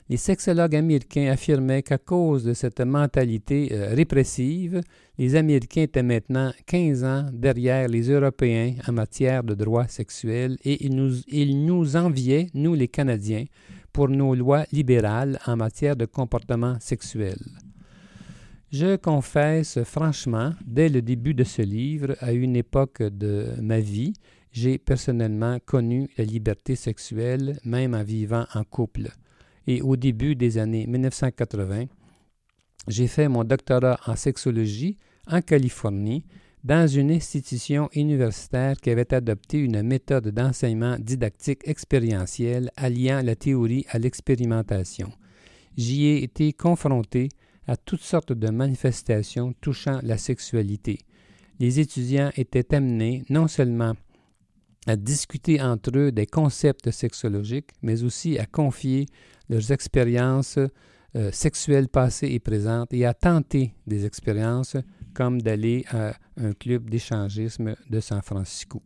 Les 0.07 0.17
sexologues 0.17 0.75
américains 0.75 1.31
affirmaient 1.31 1.81
qu'à 1.81 1.97
cause 1.97 2.43
de 2.43 2.53
cette 2.53 2.79
mentalité 2.79 3.69
euh, 3.71 3.95
répressive, 3.95 4.81
les 5.17 5.35
Américains 5.35 5.81
étaient 5.81 6.03
maintenant 6.03 6.51
15 6.67 7.03
ans 7.03 7.25
derrière 7.33 7.87
les 7.87 8.11
Européens 8.11 8.75
en 8.87 8.91
matière 8.91 9.43
de 9.43 9.55
droits 9.55 9.87
sexuels 9.87 10.57
et 10.63 10.85
ils 10.85 10.95
nous, 10.95 11.21
ils 11.27 11.65
nous 11.65 11.95
enviaient, 11.95 12.49
nous 12.53 12.75
les 12.75 12.87
Canadiens, 12.87 13.45
pour 13.91 14.07
nos 14.07 14.35
lois 14.35 14.65
libérales 14.71 15.39
en 15.47 15.55
matière 15.55 15.95
de 15.95 16.05
comportement 16.05 16.77
sexuel. 16.79 17.39
Je 18.71 18.97
confesse 18.97 19.81
franchement, 19.83 20.53
dès 20.67 20.89
le 20.89 21.01
début 21.01 21.33
de 21.33 21.43
ce 21.43 21.63
livre, 21.63 22.15
à 22.19 22.31
une 22.31 22.55
époque 22.55 23.01
de 23.01 23.47
ma 23.59 23.79
vie, 23.79 24.13
j'ai 24.51 24.77
personnellement 24.77 25.57
connu 25.65 26.09
la 26.15 26.25
liberté 26.25 26.75
sexuelle, 26.75 27.57
même 27.65 27.95
en 27.95 28.03
vivant 28.03 28.45
en 28.53 28.63
couple. 28.63 29.09
Et 29.67 29.81
au 29.81 29.95
début 29.95 30.35
des 30.35 30.57
années 30.57 30.85
1980, 30.87 31.85
j'ai 32.87 33.07
fait 33.07 33.27
mon 33.27 33.43
doctorat 33.43 33.99
en 34.05 34.15
sexologie 34.15 34.97
en 35.27 35.41
Californie, 35.41 36.25
dans 36.63 36.87
une 36.87 37.11
institution 37.11 37.89
universitaire 37.93 38.75
qui 38.77 38.89
avait 38.89 39.13
adopté 39.13 39.59
une 39.59 39.83
méthode 39.83 40.29
d'enseignement 40.29 40.97
didactique 40.99 41.61
expérientielle 41.65 42.71
alliant 42.75 43.21
la 43.23 43.35
théorie 43.35 43.85
à 43.89 43.99
l'expérimentation. 43.99 45.11
J'y 45.77 46.05
ai 46.05 46.23
été 46.23 46.53
confronté 46.53 47.29
à 47.67 47.77
toutes 47.77 48.01
sortes 48.01 48.33
de 48.33 48.49
manifestations 48.49 49.53
touchant 49.61 49.99
la 50.01 50.17
sexualité. 50.17 50.97
Les 51.59 51.79
étudiants 51.79 52.31
étaient 52.35 52.73
amenés 52.73 53.23
non 53.29 53.47
seulement 53.47 53.93
à 54.87 54.95
discuter 54.95 55.61
entre 55.61 55.97
eux 55.97 56.11
des 56.11 56.25
concepts 56.25 56.91
sexologiques, 56.91 57.71
mais 57.81 58.03
aussi 58.03 58.37
à 58.37 58.45
confier 58.45 59.05
leurs 59.49 59.71
expériences 59.71 60.59
euh, 61.15 61.31
sexuelles 61.31 61.87
passées 61.87 62.27
et 62.27 62.39
présentes 62.39 62.93
et 62.93 63.05
à 63.05 63.13
tenter 63.13 63.73
des 63.87 64.05
expériences 64.05 64.75
comme 65.13 65.41
d'aller 65.41 65.85
à 65.91 66.13
un 66.37 66.51
club 66.53 66.89
d'échangisme 66.89 67.75
de 67.89 67.99
San 67.99 68.21
Francisco. 68.21 68.81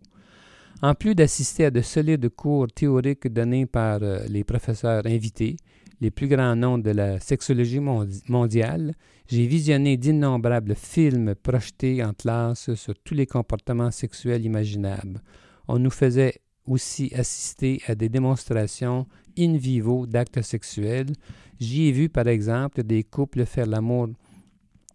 En 0.82 0.94
plus 0.94 1.16
d'assister 1.16 1.66
à 1.66 1.72
de 1.72 1.82
solides 1.82 2.30
cours 2.30 2.68
théoriques 2.68 3.28
donnés 3.28 3.66
par 3.66 4.00
euh, 4.02 4.20
les 4.30 4.44
professeurs 4.44 5.06
invités, 5.06 5.58
les 6.02 6.12
plus 6.12 6.28
grands 6.28 6.56
noms 6.56 6.78
de 6.78 6.92
la 6.92 7.20
sexologie 7.20 7.82
mondiale, 7.82 8.94
j'ai 9.28 9.46
visionné 9.48 9.98
d'innombrables 9.98 10.76
films 10.76 11.36
projetés 11.36 12.02
en 12.04 12.14
classe 12.14 12.74
sur 12.76 12.94
tous 13.04 13.16
les 13.16 13.26
comportements 13.26 13.92
sexuels 13.92 14.46
imaginables. 14.46 15.20
On 15.72 15.78
nous 15.78 15.92
faisait 15.92 16.42
aussi 16.66 17.12
assister 17.14 17.80
à 17.86 17.94
des 17.94 18.10
démonstrations 18.10 19.06
in 19.38 19.56
vivo 19.56 20.08
d'actes 20.08 20.42
sexuels. 20.42 21.14
J'y 21.60 21.90
ai 21.90 21.92
vu 21.92 22.10
par 22.10 22.28
exemple 22.28 22.82
des 22.82 23.04
couples 23.04 23.46
faire 23.46 23.68
l'amour 23.68 24.08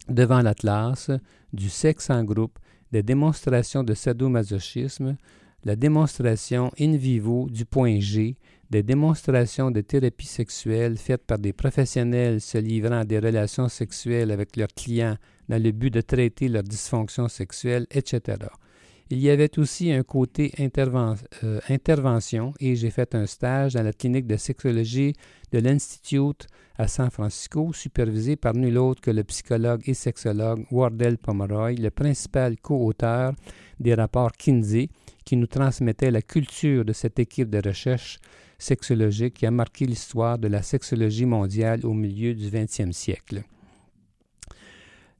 devant 0.09 0.43
l'Atlas, 0.43 1.13
du 1.53 1.71
sexe 1.71 2.11
en 2.11 2.25
groupe, 2.25 2.59
des 2.91 3.05
démonstrations 3.05 3.85
de 3.85 3.95
sadomasochisme, 3.95 5.17
la 5.63 5.77
démonstration 5.77 6.73
in 6.81 6.97
vivo 6.97 7.49
du 7.49 7.65
point 7.65 8.01
G, 8.01 8.37
des 8.69 8.83
démonstrations 8.83 9.71
de 9.71 9.81
thérapie 9.81 10.27
sexuelle 10.27 10.99
faites 10.99 11.25
par 11.25 11.39
des 11.39 11.53
professionnels 11.53 12.41
se 12.41 12.59
livrant 12.59 12.99
à 12.99 13.05
des 13.05 13.21
relations 13.21 13.69
sexuelles 13.69 14.33
avec 14.33 14.57
leurs 14.57 14.75
clients 14.75 15.19
dans 15.49 15.63
le 15.63 15.71
but 15.71 15.95
de 15.95 16.01
traiter 16.01 16.49
leur 16.49 16.65
dysfonction 16.65 17.29
sexuelle, 17.29 17.87
etc. 17.93 18.39
Il 19.11 19.19
y 19.19 19.29
avait 19.29 19.59
aussi 19.59 19.93
un 19.93 20.03
côté 20.03 20.53
euh, 20.59 21.61
intervention 21.69 22.55
et 22.59 22.75
j'ai 22.75 22.91
fait 22.91 23.15
un 23.15 23.27
stage 23.27 23.75
dans 23.75 23.83
la 23.83 23.93
clinique 23.93 24.27
de 24.27 24.37
sexologie 24.37 25.13
de 25.53 25.59
l'Institute 25.59 26.47
à 26.77 26.89
San 26.89 27.11
Francisco, 27.11 27.73
supervisé 27.75 28.37
par 28.37 28.55
nul 28.55 28.79
autre 28.79 29.03
que 29.03 29.11
le 29.11 29.23
psychologue 29.25 29.83
et 29.87 29.95
sexologue 29.95 30.67
Wardell 30.71 31.19
Pomeroy, 31.19 31.75
le 31.75 31.91
principal 31.91 32.57
co-auteur 32.57 33.35
des 33.79 33.95
rapports 33.95 34.33
Kinsey, 34.33 34.89
qui 35.25 35.37
nous 35.37 35.47
transmettait 35.47 36.11
la 36.11 36.23
culture 36.23 36.85
de 36.85 36.93
cette 36.93 37.19
équipe 37.19 37.51
de 37.51 37.61
recherche 37.65 38.19
sexologique 38.59 39.35
qui 39.35 39.47
a 39.47 39.51
marqué 39.51 39.85
l'histoire 39.85 40.39
de 40.39 40.49
la 40.49 40.63
sexologie 40.63 41.27
mondiale 41.27 41.85
au 41.85 41.93
milieu 41.93 42.35
du 42.35 42.51
XXe 42.51 42.97
siècle. 42.97 43.45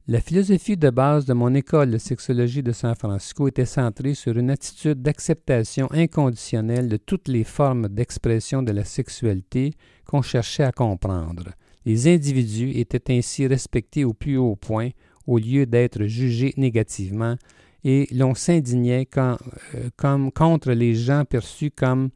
La 0.07 0.21
philosophie 0.21 0.77
de 0.77 0.91
base 0.91 1.25
de 1.25 1.33
mon 1.33 1.55
école 1.55 1.89
de 1.89 1.97
sexologie 1.97 2.61
de 2.61 2.71
San 2.71 2.93
Francisco 2.93 3.47
était 3.47 3.65
centrée 3.65 4.13
sur 4.13 4.37
une 4.37 4.51
attitude 4.51 5.01
d'acceptation 5.01 5.87
inconditionnelle 5.91 6.89
de 6.89 6.97
toutes 6.97 7.27
les 7.27 7.43
formes 7.43 7.87
d'expression 7.87 8.61
de 8.61 8.71
la 8.71 8.83
sexualité 8.83 9.73
qu'on 10.05 10.21
cherchait 10.21 10.61
à 10.61 10.71
comprendre. 10.71 11.45
Les 11.87 12.07
individus 12.07 12.69
étaient 12.77 13.11
ainsi 13.11 13.47
respectés 13.47 14.03
au 14.03 14.13
plus 14.13 14.37
haut 14.37 14.55
point, 14.55 14.91
au 15.25 15.39
lieu 15.39 15.65
d'être 15.65 16.03
jugés 16.03 16.53
négativement, 16.55 17.35
et 17.83 18.07
l'on 18.11 18.35
s'indignait 18.35 19.07
euh, 19.17 19.89
contre 20.35 20.71
les 20.73 20.93
gens 20.93 21.25
perçus 21.25 21.71
comme 21.71 22.11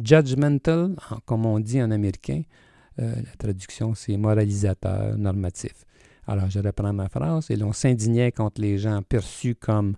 judgmental, 0.00 0.94
comme 1.26 1.44
on 1.44 1.58
dit 1.58 1.82
en 1.82 1.90
américain. 1.90 2.42
Euh, 3.00 3.12
la 3.16 3.36
traduction, 3.36 3.96
c'est 3.96 4.16
moralisateur, 4.16 5.18
normatif. 5.18 5.72
Alors, 6.26 6.48
je 6.50 6.60
reprends 6.60 6.92
ma 6.92 7.08
phrase, 7.08 7.50
et 7.50 7.56
l'on 7.56 7.72
s'indignait 7.72 8.32
contre 8.32 8.60
les 8.60 8.78
gens 8.78 9.02
perçus 9.02 9.54
comme 9.54 9.96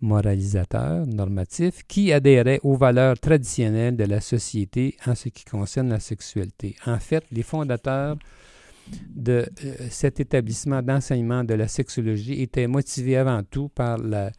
moralisateurs, 0.00 1.06
normatifs, 1.06 1.82
qui 1.86 2.12
adhéraient 2.12 2.60
aux 2.62 2.76
valeurs 2.76 3.18
traditionnelles 3.18 3.96
de 3.96 4.04
la 4.04 4.20
société 4.20 4.96
en 5.06 5.14
ce 5.14 5.28
qui 5.28 5.44
concerne 5.44 5.88
la 5.88 6.00
sexualité. 6.00 6.76
En 6.86 6.98
fait, 6.98 7.24
les 7.30 7.42
fondateurs 7.42 8.16
de 9.14 9.46
euh, 9.64 9.74
cet 9.90 10.20
établissement 10.20 10.80
d'enseignement 10.80 11.44
de 11.44 11.54
la 11.54 11.68
sexologie 11.68 12.40
étaient 12.40 12.68
motivés 12.68 13.16
avant 13.16 13.42
tout 13.42 13.68
par 13.68 13.98
la 13.98 14.30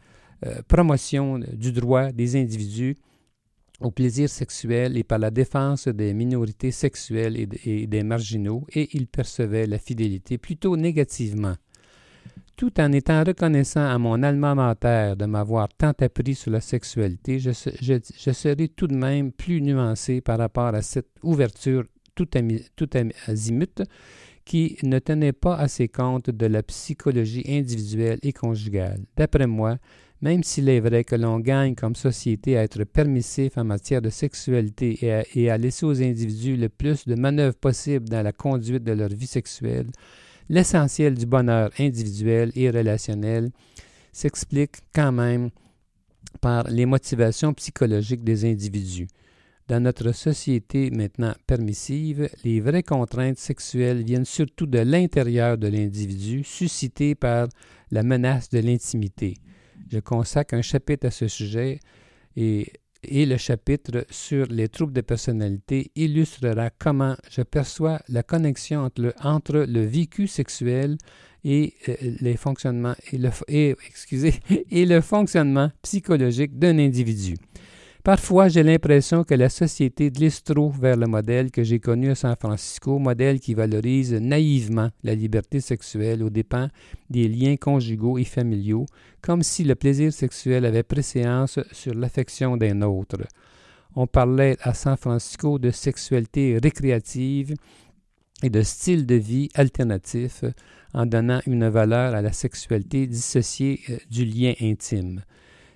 euh, 0.46 0.62
promotion 0.66 1.38
du 1.52 1.72
droit 1.72 2.10
des 2.12 2.36
individus 2.36 2.96
au 3.80 3.90
plaisir 3.90 4.28
sexuel 4.28 4.96
et 4.96 5.04
par 5.04 5.18
la 5.18 5.30
défense 5.30 5.88
des 5.88 6.12
minorités 6.14 6.70
sexuelles 6.70 7.36
et, 7.64 7.86
des 7.86 8.02
marginaux, 8.02 8.66
et 8.72 8.88
ils 8.92 9.06
percevaient 9.06 9.66
la 9.66 9.78
fidélité 9.78 10.38
plutôt 10.38 10.76
négativement. 10.76 11.54
Tout 12.56 12.80
en 12.80 12.90
étant 12.90 13.22
reconnaissant 13.22 13.86
à 13.86 13.96
mon 13.98 14.20
alma 14.24 14.54
mater 14.56 15.14
de 15.16 15.26
m'avoir 15.26 15.68
tant 15.68 15.92
appris 16.00 16.34
sur 16.34 16.50
la 16.50 16.60
sexualité, 16.60 17.38
je, 17.38 17.50
je, 17.80 18.32
serai 18.32 18.68
tout 18.68 18.88
de 18.88 18.96
même 18.96 19.30
plus 19.30 19.62
nuancé 19.62 20.20
par 20.20 20.38
rapport 20.38 20.74
à 20.74 20.82
cette 20.82 21.10
ouverture 21.22 21.84
tout, 22.16 22.26
tout 22.74 22.90
azimut 23.28 23.82
qui 24.44 24.78
ne 24.82 24.98
tenait 24.98 25.34
pas 25.34 25.56
assez 25.56 25.88
compte 25.88 26.30
de 26.30 26.46
la 26.46 26.62
psychologie 26.62 27.44
individuelle 27.46 28.18
et 28.22 28.32
conjugale. 28.32 29.02
D'après 29.14 29.46
moi, 29.46 29.76
même 30.20 30.42
s'il 30.42 30.68
est 30.68 30.80
vrai 30.80 31.04
que 31.04 31.14
l'on 31.14 31.38
gagne 31.38 31.74
comme 31.74 31.94
société 31.94 32.56
à 32.56 32.62
être 32.62 32.84
permissif 32.84 33.56
en 33.56 33.64
matière 33.64 34.02
de 34.02 34.10
sexualité 34.10 34.98
et 35.34 35.50
à, 35.50 35.58
laisser 35.58 35.86
aux 35.86 36.02
individus 36.02 36.56
le 36.56 36.68
plus 36.68 37.06
de 37.06 37.14
manœuvres 37.14 37.56
possible 37.56 38.08
dans 38.08 38.22
la 38.22 38.32
conduite 38.32 38.82
de 38.82 38.92
leur 38.92 39.10
vie 39.10 39.28
sexuelle, 39.28 39.86
l'essentiel 40.48 41.14
du 41.14 41.26
bonheur 41.26 41.70
individuel 41.78 42.50
et 42.56 42.70
relationnel 42.70 43.50
s'explique 44.12 44.76
quand 44.92 45.12
même 45.12 45.50
par 46.40 46.68
les 46.68 46.86
motivations 46.86 47.54
psychologiques 47.54 48.24
des 48.24 48.44
individus. 48.44 49.06
Dans 49.68 49.80
notre 49.80 50.12
société 50.12 50.90
maintenant 50.90 51.34
permissive, 51.46 52.28
les 52.42 52.60
vraies 52.60 52.82
contraintes 52.82 53.38
sexuelles 53.38 54.02
viennent 54.02 54.24
surtout 54.24 54.66
de 54.66 54.78
l'intérieur 54.78 55.58
de 55.58 55.68
l'individu, 55.68 56.42
suscitées 56.42 57.14
par 57.14 57.48
la 57.90 58.02
menace 58.02 58.48
de 58.48 58.60
l'intimité. 58.60 59.34
Je 59.90 59.98
consacre 60.00 60.54
un 60.54 60.62
chapitre 60.62 61.06
à 61.06 61.10
ce 61.10 61.28
sujet 61.28 61.80
et, 62.36 62.72
le 63.04 63.36
chapitre 63.36 64.04
sur 64.10 64.46
les 64.46 64.68
troubles 64.68 64.92
de 64.92 65.00
personnalité 65.00 65.92
illustrera 65.94 66.70
comment 66.70 67.16
je 67.30 67.42
perçois 67.42 68.00
la 68.08 68.22
connexion 68.22 68.80
entre 68.80 69.02
le, 69.02 69.14
entre 69.22 69.58
vécu 69.60 70.26
sexuel 70.26 70.98
et 71.44 71.74
le 72.20 72.34
fonctionnement 72.36 72.96
psychologique 75.82 76.58
d'un 76.58 76.78
individu. 76.78 77.36
Parfois, 78.04 78.48
j'ai 78.48 78.62
l'impression 78.62 79.24
que 79.24 79.34
la 79.34 79.48
société 79.48 80.10
glisse 80.10 80.42
trop 80.42 80.70
vers 80.70 80.96
le 80.96 81.06
modèle 81.06 81.50
que 81.50 81.62
j'ai 81.62 81.80
connu 81.80 82.10
à 82.10 82.14
San 82.14 82.36
Francisco, 82.36 82.98
modèle 82.98 83.40
qui 83.40 83.54
valorise 83.54 84.14
naïvement 84.14 84.90
la 85.02 85.14
liberté 85.14 85.60
sexuelle 85.60 86.22
aux 86.22 86.30
dépens 86.30 86.68
des 87.10 87.28
liens 87.28 87.56
conjugaux 87.56 88.16
et 88.16 88.24
familiaux, 88.24 88.86
comme 89.20 89.42
si 89.42 89.64
le 89.64 89.74
plaisir 89.74 90.12
sexuel 90.12 90.64
avait 90.64 90.84
préséance 90.84 91.58
sur 91.72 91.92
l'affection 91.94 92.56
d'un 92.56 92.82
autre. 92.82 93.18
On 93.96 94.06
parlait 94.06 94.56
à 94.60 94.74
San 94.74 94.96
Francisco 94.96 95.58
de 95.58 95.70
sexualité 95.70 96.58
récréative 96.62 97.54
et 98.42 98.50
de 98.50 98.62
style 98.62 99.06
de 99.06 99.16
vie 99.16 99.48
alternatif 99.54 100.44
en 100.94 101.04
donnant 101.04 101.40
une 101.46 101.68
valeur 101.68 102.14
à 102.14 102.22
la 102.22 102.32
sexualité 102.32 103.06
dissociée 103.06 103.80
euh, 103.90 103.98
du 104.10 104.24
lien 104.24 104.54
intime. 104.60 105.22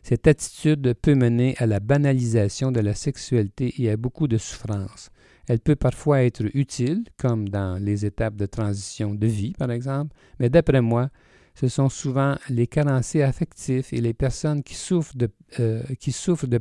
Cette 0.03 0.27
attitude 0.27 0.95
peut 1.01 1.15
mener 1.15 1.55
à 1.59 1.67
la 1.67 1.81
banalisation 1.81 2.73
de 2.73 2.81
la 2.81 2.95
sexualité 2.95 3.73
et 3.79 3.91
à 3.91 3.97
beaucoup 3.97 4.27
de 4.27 4.39
souffrances. 4.39 5.11
Elle 5.49 5.61
peut 5.61 5.77
parfois 5.77 6.23
être 6.23 6.45
utile, 6.55 7.05
comme 7.17 7.49
dans 7.49 7.83
les 7.83 8.05
étapes 8.05 8.37
de 8.37 8.47
transition 8.47 9.15
de 9.15 9.27
vie, 9.27 9.53
par 9.53 9.71
exemple, 9.71 10.15
mais 10.39 10.51
d'après 10.51 10.81
moi, 10.81 11.11
ce 11.55 11.69
sont 11.69 11.89
souvent 11.89 12.37
les 12.49 12.67
carencés 12.67 13.23
affectifs 13.23 13.93
et 13.93 14.01
les 14.01 14.15
personnes 14.15 14.63
qui 14.63 14.75
souffrent 14.75 15.17
de, 15.17 15.29
euh, 15.61 15.83
qui 15.99 16.11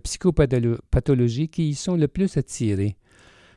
psychopathologie 0.04 1.48
qui 1.48 1.70
y 1.70 1.76
sont 1.76 1.96
le 1.96 2.08
plus 2.08 2.38
attirées. 2.38 2.98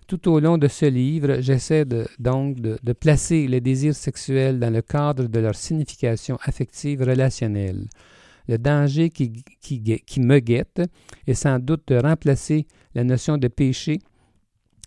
Tout 0.07 0.29
au 0.31 0.39
long 0.39 0.59
de 0.59 0.69
ce 0.69 0.85
livre, 0.85 1.41
j'essaie 1.41 1.87
donc 2.19 2.61
de, 2.61 2.93
placer 2.93 3.49
les 3.49 3.61
désirs 3.61 3.95
sexuels 3.95 4.61
dans 4.61 4.71
le 4.71 4.83
cadre 4.83 5.27
de 5.27 5.41
leur 5.41 5.55
signification 5.55 6.39
affective 6.43 7.03
relationnelle. 7.03 7.89
Le 8.49 8.59
danger 8.59 9.11
qui, 9.11 9.33
me 10.19 10.39
guette 10.39 10.83
est 11.27 11.35
sans 11.35 11.59
doute 11.59 11.89
de 11.89 11.97
remplacer 11.97 12.67
la 12.95 13.05
notion 13.05 13.39
de 13.39 13.49
péché 13.49 14.01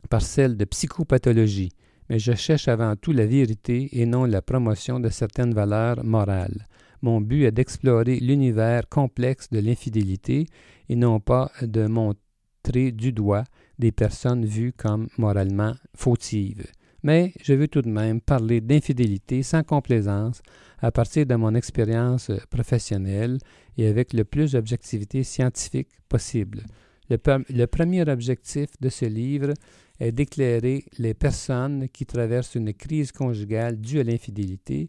par 0.09 0.21
celle 0.21 0.57
de 0.57 0.65
psychopathologie, 0.65 1.71
mais 2.09 2.19
je 2.19 2.33
cherche 2.33 2.67
avant 2.67 2.95
tout 2.95 3.11
la 3.11 3.25
vérité 3.25 3.89
et 3.91 4.05
non 4.05 4.25
la 4.25 4.41
promotion 4.41 4.99
de 4.99 5.09
certaines 5.09 5.53
valeurs 5.53 6.03
morales. 6.03 6.67
Mon 7.01 7.21
but 7.21 7.43
est 7.43 7.51
d'explorer 7.51 8.19
l'univers 8.19 8.87
complexe 8.89 9.49
de 9.49 9.59
l'infidélité 9.59 10.45
et 10.89 10.95
non 10.95 11.19
pas 11.19 11.51
de 11.61 11.85
montrer 11.87 12.91
du 12.91 13.11
doigt 13.11 13.43
des 13.77 13.91
personnes 13.91 14.45
vues 14.45 14.73
comme 14.73 15.07
moralement 15.17 15.73
fautives. 15.95 16.65
Mais 17.03 17.33
je 17.43 17.53
veux 17.53 17.67
tout 17.67 17.81
de 17.81 17.89
même 17.89 18.21
parler 18.21 18.61
d'infidélité 18.61 19.43
sans 19.43 19.63
complaisance 19.63 20.41
à 20.79 20.91
partir 20.91 21.25
de 21.25 21.35
mon 21.35 21.55
expérience 21.55 22.31
professionnelle 22.49 23.37
et 23.77 23.87
avec 23.87 24.13
le 24.13 24.23
plus 24.23 24.51
d'objectivité 24.51 25.23
scientifique 25.23 25.89
possible. 26.09 26.63
Le, 27.09 27.65
premier 27.65 28.09
objectif 28.09 28.69
de 28.81 28.89
ce 28.89 29.05
livre 29.05 29.53
est 29.99 30.11
d'éclairer 30.11 30.85
les 30.97 31.13
personnes 31.13 31.87
qui 31.89 32.05
traversent 32.05 32.55
une 32.55 32.73
crise 32.73 33.11
conjugale 33.11 33.79
due 33.79 33.99
à 33.99 34.03
l'infidélité, 34.03 34.87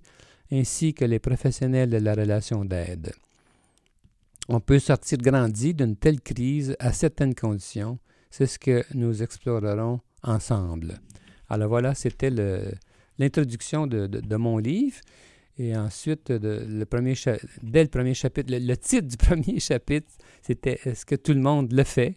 ainsi 0.51 0.95
que 0.95 1.05
les 1.05 1.19
professionnels 1.21 1.91
de 1.91 1.99
la 1.99 2.15
relation 2.15 2.65
d'aide. 2.65 3.13
On 4.49 4.61
peut 4.61 4.79
sortir 4.79 5.19
grandi 5.19 5.75
d'une 5.75 5.97
telle 5.97 6.21
crise 6.21 6.75
à 6.79 6.93
certaines 6.93 7.35
conditions. 7.35 7.99
C'est 8.31 8.47
ce 8.47 8.59
que 8.59 8.85
nous 8.95 9.23
explorerons 9.23 10.01
ensemble. 10.23 10.99
Alors 11.49 11.69
voilà, 11.69 11.95
c'était 11.95 12.31
l'introduction 13.19 13.87
de, 13.87 14.37
mon 14.37 14.59
livre. 14.59 14.97
Et 15.59 15.77
ensuite, 15.77 16.31
le 16.31 16.85
premier 16.85 17.15
dès 17.63 17.83
le 17.83 17.89
premier 17.89 18.15
chapitre, 18.15 18.53
le, 18.53 18.77
titre 18.77 19.09
du 19.09 19.17
premier 19.27 19.59
chapitre, 19.59 20.13
c'était 20.41 20.79
Est-ce 20.85 21.05
que 21.05 21.17
tout 21.17 21.33
le 21.35 21.41
monde 21.41 21.73
le 21.73 21.83
fait? 21.83 22.15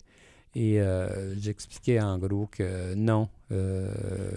Et 0.54 0.82
euh, 0.82 1.34
j'expliquais 1.40 2.00
en 2.02 2.18
gros 2.20 2.48
que 2.48 2.94
non, 2.94 3.30
euh, 3.52 3.92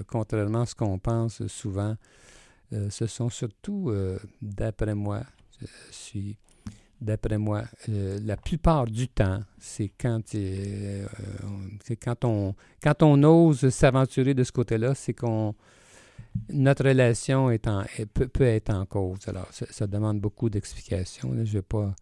contrairement 0.06 0.62
à 0.62 0.66
ce 0.66 0.74
qu'on 0.74 0.98
pense 0.98 1.46
souvent, 1.48 1.96
euh, 2.72 2.88
ce 2.88 3.06
sont 3.06 3.28
surtout, 3.28 3.92
d'après 4.40 4.94
moi, 4.94 5.22
je 5.60 5.66
suis 5.90 6.36
d'après 7.00 7.36
moi, 7.36 7.64
la 7.88 8.36
plupart 8.38 8.86
du 8.86 9.08
temps, 9.08 9.40
c'est 9.58 9.90
quand, 10.00 10.22
c'est 10.28 11.96
quand, 12.02 12.24
on, 12.24 12.54
quand 12.82 13.02
on 13.02 13.22
ose 13.24 13.68
s'aventurer 13.68 14.32
de 14.32 14.42
ce 14.44 14.52
côté-là, 14.52 14.94
c'est 14.94 15.12
qu'on 15.12 15.54
notre 16.48 16.84
relation 16.84 17.50
est 17.50 17.66
en, 17.66 17.84
peut, 18.12 18.28
peut, 18.28 18.44
être 18.44 18.70
en 18.70 18.86
cause. 18.86 19.18
Alors, 19.26 19.48
ça, 19.50 19.86
demande 19.86 20.20
beaucoup 20.20 20.50
d'explications. 20.50 21.30
Je 21.32 21.40
ne 21.40 21.44
vais, 21.44 21.62
pas, 21.62 21.94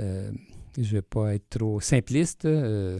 euh, 0.00 0.30
vais 0.76 1.02
pas 1.02 1.34
être 1.34 1.48
trop 1.58 1.80
simpliste. 1.80 2.44
Euh, 2.44 2.98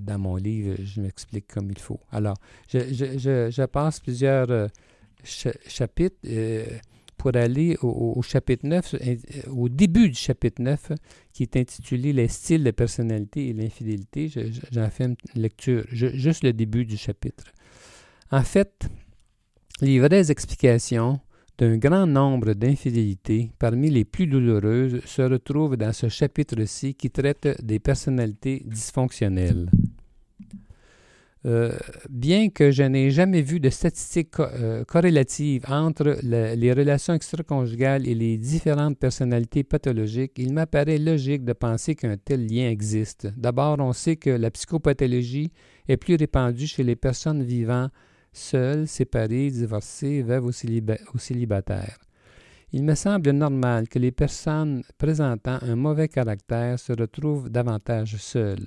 dans 0.00 0.18
mon 0.18 0.36
livre, 0.36 0.76
je 0.82 1.00
m'explique 1.00 1.46
comme 1.48 1.70
il 1.70 1.78
faut. 1.78 2.00
Alors, 2.10 2.36
je, 2.68 3.66
passe 3.66 4.00
plusieurs 4.00 4.50
euh, 4.50 4.68
chapitres 5.22 6.16
pour 7.18 7.36
aller 7.36 7.76
au, 7.82 8.20
chapitre 8.22 8.66
9, 8.66 8.96
au 9.50 9.68
début 9.68 10.08
du 10.08 10.16
chapitre 10.16 10.60
9, 10.62 10.92
qui 11.32 11.44
est 11.44 11.56
intitulé 11.56 12.12
Les 12.12 12.26
styles 12.26 12.64
de 12.64 12.70
personnalité 12.70 13.48
et 13.48 13.52
l'infidélité. 13.52 14.28
J'en 14.72 14.90
fais 14.90 15.04
une 15.04 15.16
lecture, 15.34 15.84
juste 15.90 16.42
le 16.42 16.52
début 16.52 16.84
du 16.84 16.96
chapitre. 16.96 17.44
En 18.32 18.42
fait, 18.42 18.88
les 19.82 19.98
vraies 19.98 20.30
explications 20.30 21.18
d'un 21.58 21.76
grand 21.76 22.06
nombre 22.06 22.54
d'infidélités, 22.54 23.50
parmi 23.58 23.90
les 23.90 24.04
plus 24.04 24.28
douloureuses, 24.28 25.00
se 25.04 25.22
retrouvent 25.22 25.76
dans 25.76 25.92
ce 25.92 26.08
chapitre-ci 26.08 26.94
qui 26.94 27.10
traite 27.10 27.60
des 27.62 27.80
personnalités 27.80 28.62
dysfonctionnelles. 28.64 29.68
Euh, 31.44 31.72
bien 32.08 32.50
que 32.50 32.70
je 32.70 32.84
n'ai 32.84 33.10
jamais 33.10 33.42
vu 33.42 33.58
de 33.58 33.68
statistiques 33.70 34.38
euh, 34.38 34.84
corrélatives 34.84 35.64
entre 35.68 36.16
les 36.22 36.72
relations 36.72 37.14
extra-conjugales 37.14 38.06
et 38.06 38.14
les 38.14 38.38
différentes 38.38 38.96
personnalités 38.96 39.64
pathologiques, 39.64 40.34
il 40.36 40.52
m'apparaît 40.52 40.98
logique 40.98 41.44
de 41.44 41.52
penser 41.52 41.96
qu'un 41.96 42.16
tel 42.16 42.46
lien 42.46 42.68
existe. 42.68 43.26
D'abord, 43.36 43.80
on 43.80 43.92
sait 43.92 44.14
que 44.14 44.30
la 44.30 44.52
psychopathologie 44.52 45.50
est 45.88 45.96
plus 45.96 46.14
répandue 46.14 46.68
chez 46.68 46.84
les 46.84 46.94
personnes 46.94 47.42
vivant 47.42 47.88
seules, 48.32 48.88
séparées, 48.88 49.50
divorcées, 49.50 50.22
veuves 50.22 50.46
ou 50.46 51.18
célibataires. 51.18 51.98
Il 52.74 52.84
me 52.84 52.94
semble 52.94 53.30
normal 53.32 53.86
que 53.88 53.98
les 53.98 54.12
personnes 54.12 54.82
présentant 54.96 55.58
un 55.60 55.76
mauvais 55.76 56.08
caractère 56.08 56.78
se 56.78 56.92
retrouvent 56.92 57.50
davantage 57.50 58.16
seules. 58.16 58.66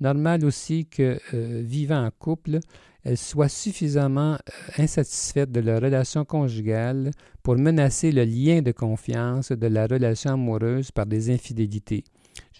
Normal 0.00 0.44
aussi 0.44 0.86
que, 0.86 1.20
euh, 1.34 1.62
vivant 1.64 2.04
en 2.04 2.10
couple, 2.10 2.58
elles 3.04 3.16
soient 3.16 3.48
suffisamment 3.48 4.34
euh, 4.34 4.82
insatisfaites 4.82 5.52
de 5.52 5.60
leur 5.60 5.80
relation 5.80 6.24
conjugale 6.24 7.12
pour 7.42 7.56
menacer 7.56 8.12
le 8.12 8.24
lien 8.24 8.60
de 8.60 8.72
confiance 8.72 9.52
de 9.52 9.66
la 9.66 9.86
relation 9.86 10.32
amoureuse 10.32 10.90
par 10.90 11.06
des 11.06 11.30
infidélités. 11.30 12.04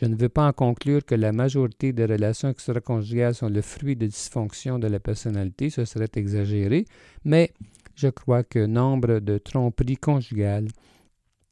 Je 0.00 0.06
ne 0.06 0.14
veux 0.14 0.28
pas 0.28 0.46
en 0.46 0.52
conclure 0.52 1.04
que 1.04 1.14
la 1.14 1.32
majorité 1.32 1.92
des 1.92 2.04
relations 2.04 2.48
extraconjugales 2.48 3.34
sont 3.34 3.48
le 3.48 3.62
fruit 3.62 3.96
de 3.96 4.06
dysfonctions 4.06 4.78
de 4.78 4.86
la 4.86 5.00
personnalité, 5.00 5.70
ce 5.70 5.84
serait 5.84 6.10
exagéré, 6.14 6.84
mais 7.24 7.52
je 7.96 8.08
crois 8.08 8.44
que 8.44 8.64
nombre 8.64 9.18
de 9.18 9.38
tromperies 9.38 9.96
conjugales 9.96 10.68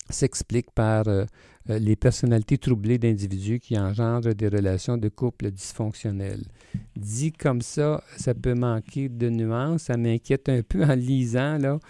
s'expliquent 0.08 0.70
par 0.70 1.08
euh, 1.08 1.24
euh, 1.70 1.80
les 1.80 1.96
personnalités 1.96 2.58
troublées 2.58 2.98
d'individus 2.98 3.58
qui 3.58 3.76
engendrent 3.76 4.34
des 4.34 4.48
relations 4.48 4.96
de 4.96 5.08
couple 5.08 5.50
dysfonctionnelles. 5.50 6.44
Dit 6.94 7.32
comme 7.32 7.62
ça, 7.62 8.02
ça 8.16 8.34
peut 8.34 8.54
manquer 8.54 9.08
de 9.08 9.28
nuances. 9.28 9.84
Ça 9.84 9.96
m'inquiète 9.96 10.48
un 10.48 10.62
peu 10.62 10.84
en 10.84 10.94
lisant. 10.94 11.58
Là. 11.58 11.80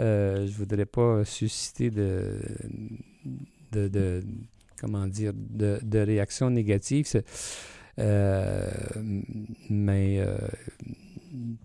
Euh, 0.00 0.46
je 0.46 0.52
ne 0.52 0.56
voudrais 0.56 0.86
pas 0.86 1.24
susciter 1.24 1.90
de, 1.90 2.40
de, 3.72 4.22
comment 4.80 5.06
dire, 5.06 5.32
de, 5.34 5.78
de 5.82 5.98
réactions 5.98 6.50
négatives. 6.50 7.06
mais 9.68 10.20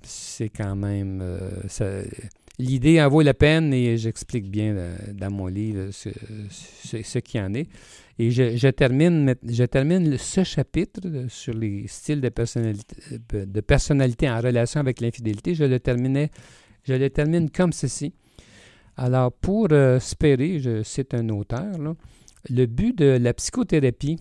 c'est 0.03 0.49
quand 0.49 0.75
même. 0.75 1.21
Euh, 1.21 2.03
l'idée 2.59 3.01
en 3.01 3.09
vaut 3.09 3.21
la 3.21 3.33
peine 3.33 3.73
et 3.73 3.97
j'explique 3.97 4.49
bien 4.49 4.75
euh, 4.75 4.95
dans 5.13 5.31
mon 5.31 5.47
livre 5.47 5.89
ce, 5.91 6.09
ce, 6.49 7.19
qui 7.19 7.39
en 7.39 7.53
est. 7.53 7.67
Et 8.17 8.31
je, 8.31 8.69
termine, 8.69 9.35
je 9.43 9.63
termine 9.65 10.17
ce 10.17 10.43
chapitre 10.43 11.01
sur 11.27 11.53
les 11.53 11.85
styles 11.87 12.21
de 12.21 12.29
personnalité, 12.29 12.95
de 13.29 13.61
personnalité 13.61 14.29
en 14.29 14.39
relation 14.39 14.79
avec 14.79 15.01
l'infidélité. 15.01 15.53
Je 15.53 15.65
le 15.65 15.79
terminais, 15.79 16.31
je 16.83 16.93
le 16.93 17.09
termine 17.09 17.49
comme 17.49 17.73
ceci. 17.73 18.13
Alors, 18.97 19.33
pour 19.33 19.67
euh, 19.71 19.99
je 19.99 20.81
cite 20.83 21.13
un 21.13 21.27
auteur, 21.27 21.77
le 22.49 22.65
but 22.65 22.97
de 22.97 23.17
la 23.17 23.33
psychothérapie, 23.33 24.17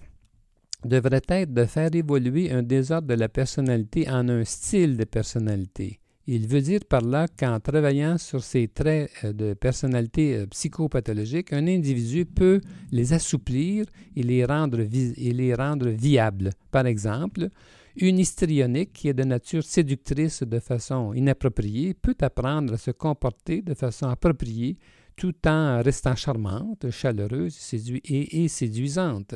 devrait 0.85 1.23
être 1.29 1.53
de 1.53 1.65
faire 1.65 1.95
évoluer 1.95 2.51
un 2.51 2.63
désordre 2.63 3.09
de 3.09 3.15
la 3.15 3.29
personnalité 3.29 4.09
en 4.09 4.29
un 4.29 4.45
style 4.45 4.97
de 4.97 5.05
personnalité. 5.05 5.99
Il 6.27 6.47
veut 6.47 6.63
dire 6.63 6.81
par 6.89 7.03
là 7.03 7.27
qu'en 7.29 7.61
travaillant 7.61 8.17
sur 8.17 8.43
ces 8.43 8.69
traits 8.69 9.11
euh, 9.25 9.33
de 9.35 9.53
personnalité 9.53 10.37
euh, 10.37 10.47
psychopathologique, 10.47 11.53
un 11.53 11.67
individu 11.67 12.25
peut 12.25 12.63
les 12.91 13.13
assouplir 13.13 13.85
et 14.17 14.23
les 14.23 14.43
rendre, 14.47 14.81
et 14.81 15.33
les 15.33 15.55
rendre 15.55 15.89
viables. 15.89 16.51
Par 16.71 16.87
exemple, 16.87 17.51
une 17.97 18.19
histrionique 18.19 18.95
qui 18.95 19.09
est 19.09 19.15
de 19.15 19.25
nature 19.25 19.63
séductrice 19.63 20.43
de 20.43 20.59
façon 20.61 21.13
inappropriée 21.13 21.93
peut 21.93 22.17
apprendre 22.23 22.73
à 22.73 22.79
se 22.79 22.91
comporter 22.91 23.61
de 23.61 23.75
façon 23.75 24.07
appropriée 24.07 24.79
tout 25.17 25.35
en 25.47 25.83
restant 25.83 26.17
charmante, 26.17 26.91
chaleureuse 26.91 27.57
et 28.05 28.49
séduisante 28.49 29.35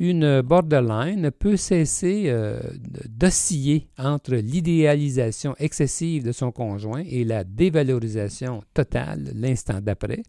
une 0.00 0.40
borderline 0.40 1.30
peut 1.30 1.58
cesser 1.58 2.24
euh, 2.28 2.58
d'osciller 3.06 3.88
entre 3.98 4.34
l'idéalisation 4.34 5.54
excessive 5.58 6.24
de 6.24 6.32
son 6.32 6.50
conjoint 6.50 7.04
et 7.06 7.22
la 7.22 7.44
dévalorisation 7.44 8.62
totale 8.72 9.30
l'instant 9.34 9.80
d'après, 9.82 10.22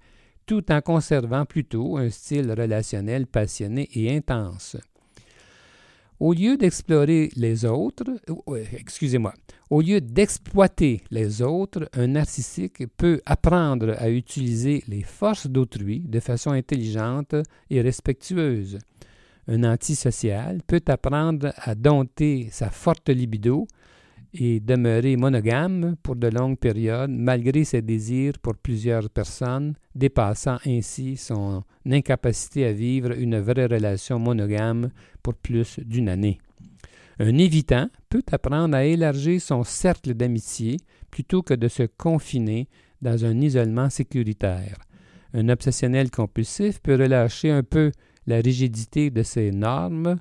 tout 0.46 0.70
en 0.74 0.82
conservant 0.82 1.46
plutôt 1.46 1.98
un 1.98 2.10
style 2.10 2.52
relationnel 2.52 3.28
passionné 3.28 3.88
et 3.94 4.14
intense. 4.14 4.76
Au 6.22 6.34
lieu 6.34 6.56
d'explorer 6.56 7.32
les 7.36 7.66
autres, 7.66 8.04
excusez-moi, 8.78 9.34
au 9.72 9.82
lieu 9.82 10.00
d'exploiter 10.00 11.02
les 11.10 11.42
autres, 11.42 11.90
un 11.94 12.06
narcissique 12.06 12.84
peut 12.96 13.22
apprendre 13.26 13.96
à 13.98 14.08
utiliser 14.08 14.84
les 14.88 15.02
forces 15.02 15.48
d'autrui 15.48 16.02
de 16.02 16.20
façon 16.20 16.52
intelligente 16.52 17.34
et 17.72 17.82
respectueuse. 17.82 18.78
Un 19.48 19.64
antisocial 19.64 20.62
peut 20.68 20.84
apprendre 20.86 21.54
à 21.56 21.74
dompter 21.74 22.50
sa 22.52 22.70
forte 22.70 23.10
libido 23.10 23.66
et 24.34 24.60
demeurer 24.60 25.18
monogame 25.18 25.96
pour 26.04 26.16
de 26.16 26.28
longues 26.28 26.58
périodes 26.58 27.12
malgré 27.12 27.64
ses 27.64 27.82
désirs 27.82 28.40
pour 28.42 28.56
plusieurs 28.56 29.10
personnes, 29.10 29.76
dépassant 29.94 30.58
ainsi 30.66 31.18
son 31.18 31.64
incapacité 31.86 32.66
à 32.66 32.72
vivre 32.72 33.12
une 33.12 33.40
vraie 33.40 33.66
relation 33.66 34.20
monogame 34.20 34.90
pour 35.22 35.36
plus 35.36 35.80
d'une 35.80 36.10
année. 36.10 36.40
Un 37.20 37.38
évitant 37.38 37.90
peut 38.10 38.24
apprendre 38.32 38.76
à 38.76 38.86
élargir 38.86 39.42
son 39.42 39.64
cercle 39.64 40.14
d'amitié 40.14 40.78
plutôt 41.12 41.42
que 41.42 41.54
de 41.54 41.68
se 41.68 41.84
confiner 41.84 42.68
dans 43.02 43.26
un 43.26 43.40
isolement 43.42 43.90
sécuritaire. 43.90 44.78
Un 45.34 45.50
obsessionnel 45.50 46.10
compulsif 46.10 46.80
peut 46.80 46.96
relâcher 46.96 47.52
un 47.52 47.64
peu 47.64 47.92
la 48.28 48.38
rigidité 48.38 49.10
de 49.10 49.24
ces 49.24 49.52
normes 49.52 50.18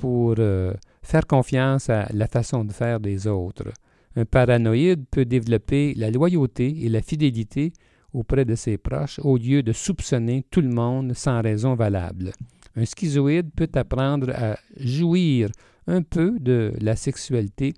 pour 0.00 0.34
euh, 0.38 0.72
faire 1.02 1.26
confiance 1.26 1.90
à 1.90 2.08
la 2.12 2.26
façon 2.26 2.64
de 2.64 2.72
faire 2.72 3.00
des 3.00 3.26
autres. 3.26 3.70
Un 4.16 4.24
paranoïde 4.24 5.04
peut 5.10 5.24
développer 5.24 5.94
la 5.94 6.10
loyauté 6.10 6.84
et 6.84 6.88
la 6.88 7.02
fidélité 7.02 7.72
auprès 8.12 8.44
de 8.44 8.54
ses 8.54 8.78
proches 8.78 9.20
au 9.22 9.36
lieu 9.36 9.62
de 9.62 9.72
soupçonner 9.72 10.44
tout 10.50 10.62
le 10.62 10.68
monde 10.68 11.12
sans 11.14 11.42
raison 11.42 11.74
valable. 11.74 12.32
Un 12.76 12.84
schizoïde 12.84 13.50
peut 13.54 13.68
apprendre 13.74 14.30
à 14.30 14.58
jouir 14.76 15.50
un 15.86 16.02
peu 16.02 16.38
de 16.40 16.72
la 16.80 16.96
sexualité, 16.96 17.74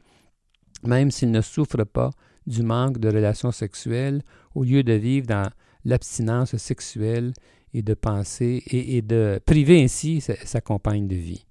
même 0.85 1.11
s'il 1.11 1.31
ne 1.31 1.41
souffre 1.41 1.85
pas 1.85 2.11
du 2.47 2.63
manque 2.63 2.99
de 2.99 3.09
relations 3.09 3.53
sexuelles, 3.53 4.23
au 4.55 4.65
lieu 4.65 4.83
de 4.83 4.93
vivre 4.93 5.27
dans 5.27 5.51
l'abstinence 5.85 6.57
sexuelle 6.57 7.33
et 7.75 7.83
de 7.83 7.95
penser 7.95 8.63
et, 8.67 9.03
de 9.03 9.41
priver 9.45 9.83
ainsi 9.83 10.21
sa, 10.21 10.61
compagne 10.61 11.09
de 11.09 11.17
vie. 11.17 11.47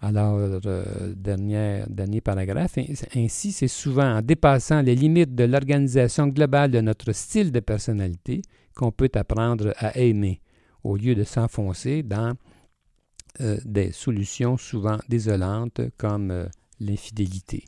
Alors, 0.00 0.38
euh, 0.38 1.14
dernier, 1.16 2.20
paragraphe, 2.20 2.78
ainsi 3.16 3.50
c'est 3.50 3.68
souvent 3.68 4.18
en 4.18 4.22
dépassant 4.22 4.80
les 4.80 4.94
limites 4.94 5.34
de 5.34 5.44
l'organisation 5.44 6.28
globale 6.28 6.70
de 6.70 6.80
notre 6.80 7.12
style 7.12 7.50
de 7.50 7.58
personnalité 7.60 8.42
qu'on 8.76 8.92
peut 8.92 9.10
apprendre 9.14 9.74
à 9.78 9.98
aimer, 9.98 10.40
au 10.84 10.96
lieu 10.96 11.16
de 11.16 11.24
s'enfoncer 11.24 12.04
dans 12.04 12.34
euh, 13.40 13.58
des 13.64 13.90
solutions 13.90 14.56
souvent 14.56 14.98
désolantes 15.08 15.80
comme 15.96 16.30
euh, 16.30 16.46
l'infidélité. 16.78 17.64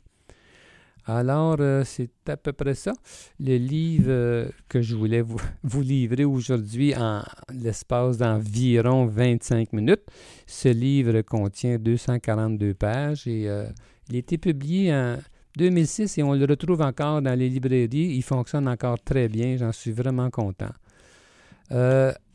Alors, 1.05 1.57
euh, 1.59 1.83
c'est 1.83 2.11
à 2.27 2.37
peu 2.37 2.53
près 2.53 2.75
ça. 2.75 2.93
Le 3.39 3.57
livre 3.57 4.09
euh, 4.09 4.49
que 4.69 4.81
je 4.81 4.95
voulais 4.95 5.21
vous, 5.21 5.39
livrer 5.81 6.25
aujourd'hui 6.25 6.95
en 6.95 7.23
l'espace 7.51 8.17
d'environ 8.17 9.07
25 9.07 9.73
minutes. 9.73 10.03
Ce 10.45 10.69
livre 10.69 11.21
contient 11.21 11.77
242 11.79 12.73
pages 12.75 13.25
et 13.27 13.49
euh, 13.49 13.65
il 14.09 14.15
a 14.15 14.19
été 14.19 14.37
publié 14.37 14.93
en 14.93 15.17
2006 15.57 16.19
et 16.19 16.23
on 16.23 16.33
le 16.33 16.45
retrouve 16.45 16.81
encore 16.81 17.21
dans 17.21 17.37
les 17.37 17.49
librairies. 17.49 18.15
Il 18.15 18.23
fonctionne 18.23 18.67
encore 18.67 19.01
très 19.01 19.27
bien. 19.27 19.57
J'en 19.57 19.71
suis 19.71 19.91
vraiment 19.91 20.29
content. 20.29 20.69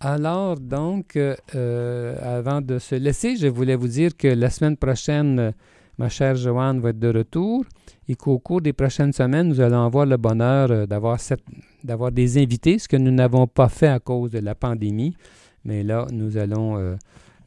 alors, 0.01 0.59
donc, 0.59 1.17
avant 1.17 2.61
de 2.63 2.79
se 2.79 2.95
laisser, 2.97 3.37
je 3.37 3.47
voulais 3.47 3.77
vous 3.77 3.89
dire 3.89 4.17
que 4.17 4.29
la 4.29 4.51
semaine 4.51 4.77
prochaine, 4.77 5.53
ma 5.99 6.09
chère 6.09 6.37
Joanne 6.37 6.81
va 6.81 6.91
être 6.91 6.99
de 6.99 7.09
retour 7.09 7.65
et 8.09 8.15
qu'au 8.15 8.39
cours 8.39 8.61
des 8.61 8.73
prochaines 8.73 9.13
semaines, 9.13 9.49
nous 9.49 9.61
allons 9.61 9.85
avoir 9.85 10.07
le 10.07 10.17
bonheur 10.17 10.71
euh, 10.71 10.87
d'avoir, 10.87 12.13
des 12.13 12.39
invités, 12.43 12.79
ce 12.79 12.89
que 12.89 12.97
nous 12.97 13.11
n'avons 13.11 13.47
pas 13.47 13.69
fait 13.69 13.89
à 13.89 13.99
cause 13.99 14.31
de 14.31 14.39
la 14.39 14.55
pandémie. 14.55 15.17
Mais 15.65 15.83
là, 15.83 16.07
nous 16.13 16.37
allons 16.37 16.79
euh, 16.79 16.95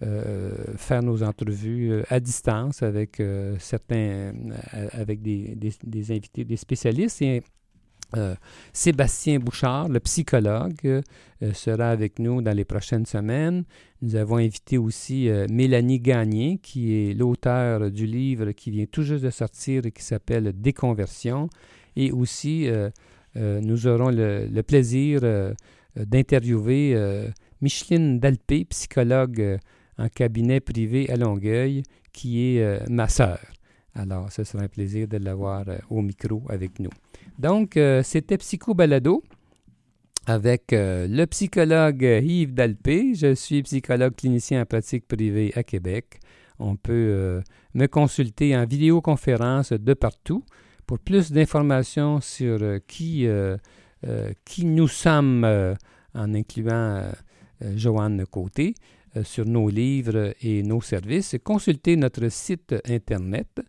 euh, 0.04 0.52
faire 0.76 1.02
nos 1.02 1.24
entrevues 1.24 2.04
à 2.10 2.20
distance 2.20 2.84
avec 2.84 3.22
certains, 3.60 4.34
avec 4.92 5.22
des, 5.22 5.56
invités, 6.12 6.44
des 6.44 6.58
spécialistes. 6.58 7.24
Sébastien 8.74 9.40
Bouchard, 9.40 9.90
le 9.90 10.00
psychologue, 10.00 11.02
sera 11.54 11.90
avec 11.90 12.20
nous 12.20 12.42
dans 12.42 12.56
les 12.56 12.66
prochaines 12.66 13.06
semaines. 13.06 13.64
Nous 14.02 14.16
avons 14.16 14.38
invité 14.38 14.78
aussi 14.78 15.30
Mélanie 15.50 16.00
Gagné, 16.00 16.60
qui 16.62 16.94
est 16.94 17.14
l'auteur 17.14 17.92
du 17.92 18.06
livre 18.06 18.52
qui 18.52 18.72
vient 18.72 18.86
tout 18.86 19.04
juste 19.04 19.24
de 19.24 19.30
sortir 19.30 19.86
et 19.86 19.92
qui 19.92 20.04
s'appelle 20.04 20.52
Déconversion. 20.60 21.50
Et 21.96 22.12
aussi, 22.12 22.68
nous 23.36 23.88
aurons 23.88 24.10
le, 24.10 24.62
plaisir 24.62 25.22
d'interviewer 25.96 27.28
Micheline 27.62 28.20
Dalpé, 28.20 28.66
psychologue 28.66 29.60
en 29.98 30.10
cabinet 30.10 30.62
privé 30.62 31.10
à 31.10 31.16
Longueuil, 31.16 31.84
qui 32.12 32.56
est 32.58 32.90
ma 32.90 33.08
sœur. 33.08 33.40
Alors, 34.00 34.32
ce 34.32 34.46
sera 34.46 34.64
un 34.64 34.70
plaisir 34.70 35.10
de 35.10 35.18
l'avoir 35.18 35.68
euh, 35.68 35.78
au 35.90 36.02
micro 36.02 36.42
avec 36.48 36.80
nous. 36.80 36.90
Donc, 37.38 37.76
euh, 37.76 38.02
c'était 38.02 38.38
Psycho 38.38 38.74
Balado 38.74 39.22
avec 40.26 40.72
euh, 40.72 41.06
le 41.06 41.26
psychologue 41.26 42.02
Yves 42.02 42.54
Dalpé. 42.54 43.14
Je 43.14 43.36
suis 43.36 43.62
psychologue 43.64 44.16
clinicien 44.16 44.62
en 44.62 44.66
pratique 44.66 45.06
privée 45.06 45.52
à 45.54 45.64
Québec. 45.64 46.22
On 46.60 46.78
peut 46.78 47.42
me 47.74 47.86
consulter 47.88 48.56
en 48.56 48.66
vidéoconférence 48.66 49.72
de 49.72 49.94
partout. 49.94 50.44
Pour 50.86 51.00
plus 51.00 51.32
d'informations 51.32 52.20
sur 52.20 52.60
qui, 52.86 53.26
qui 54.44 54.66
nous 54.66 54.90
sommes, 54.90 55.46
en 55.46 56.34
incluant 56.34 57.10
Joanne 57.62 58.26
Côté, 58.30 58.76
sur 59.24 59.46
nos 59.46 59.70
livres 59.70 60.34
et 60.42 60.62
nos 60.64 60.82
services, 60.82 61.38
consultez 61.42 61.96
notre 61.96 62.28
site 62.28 62.76
Internet 62.86 63.62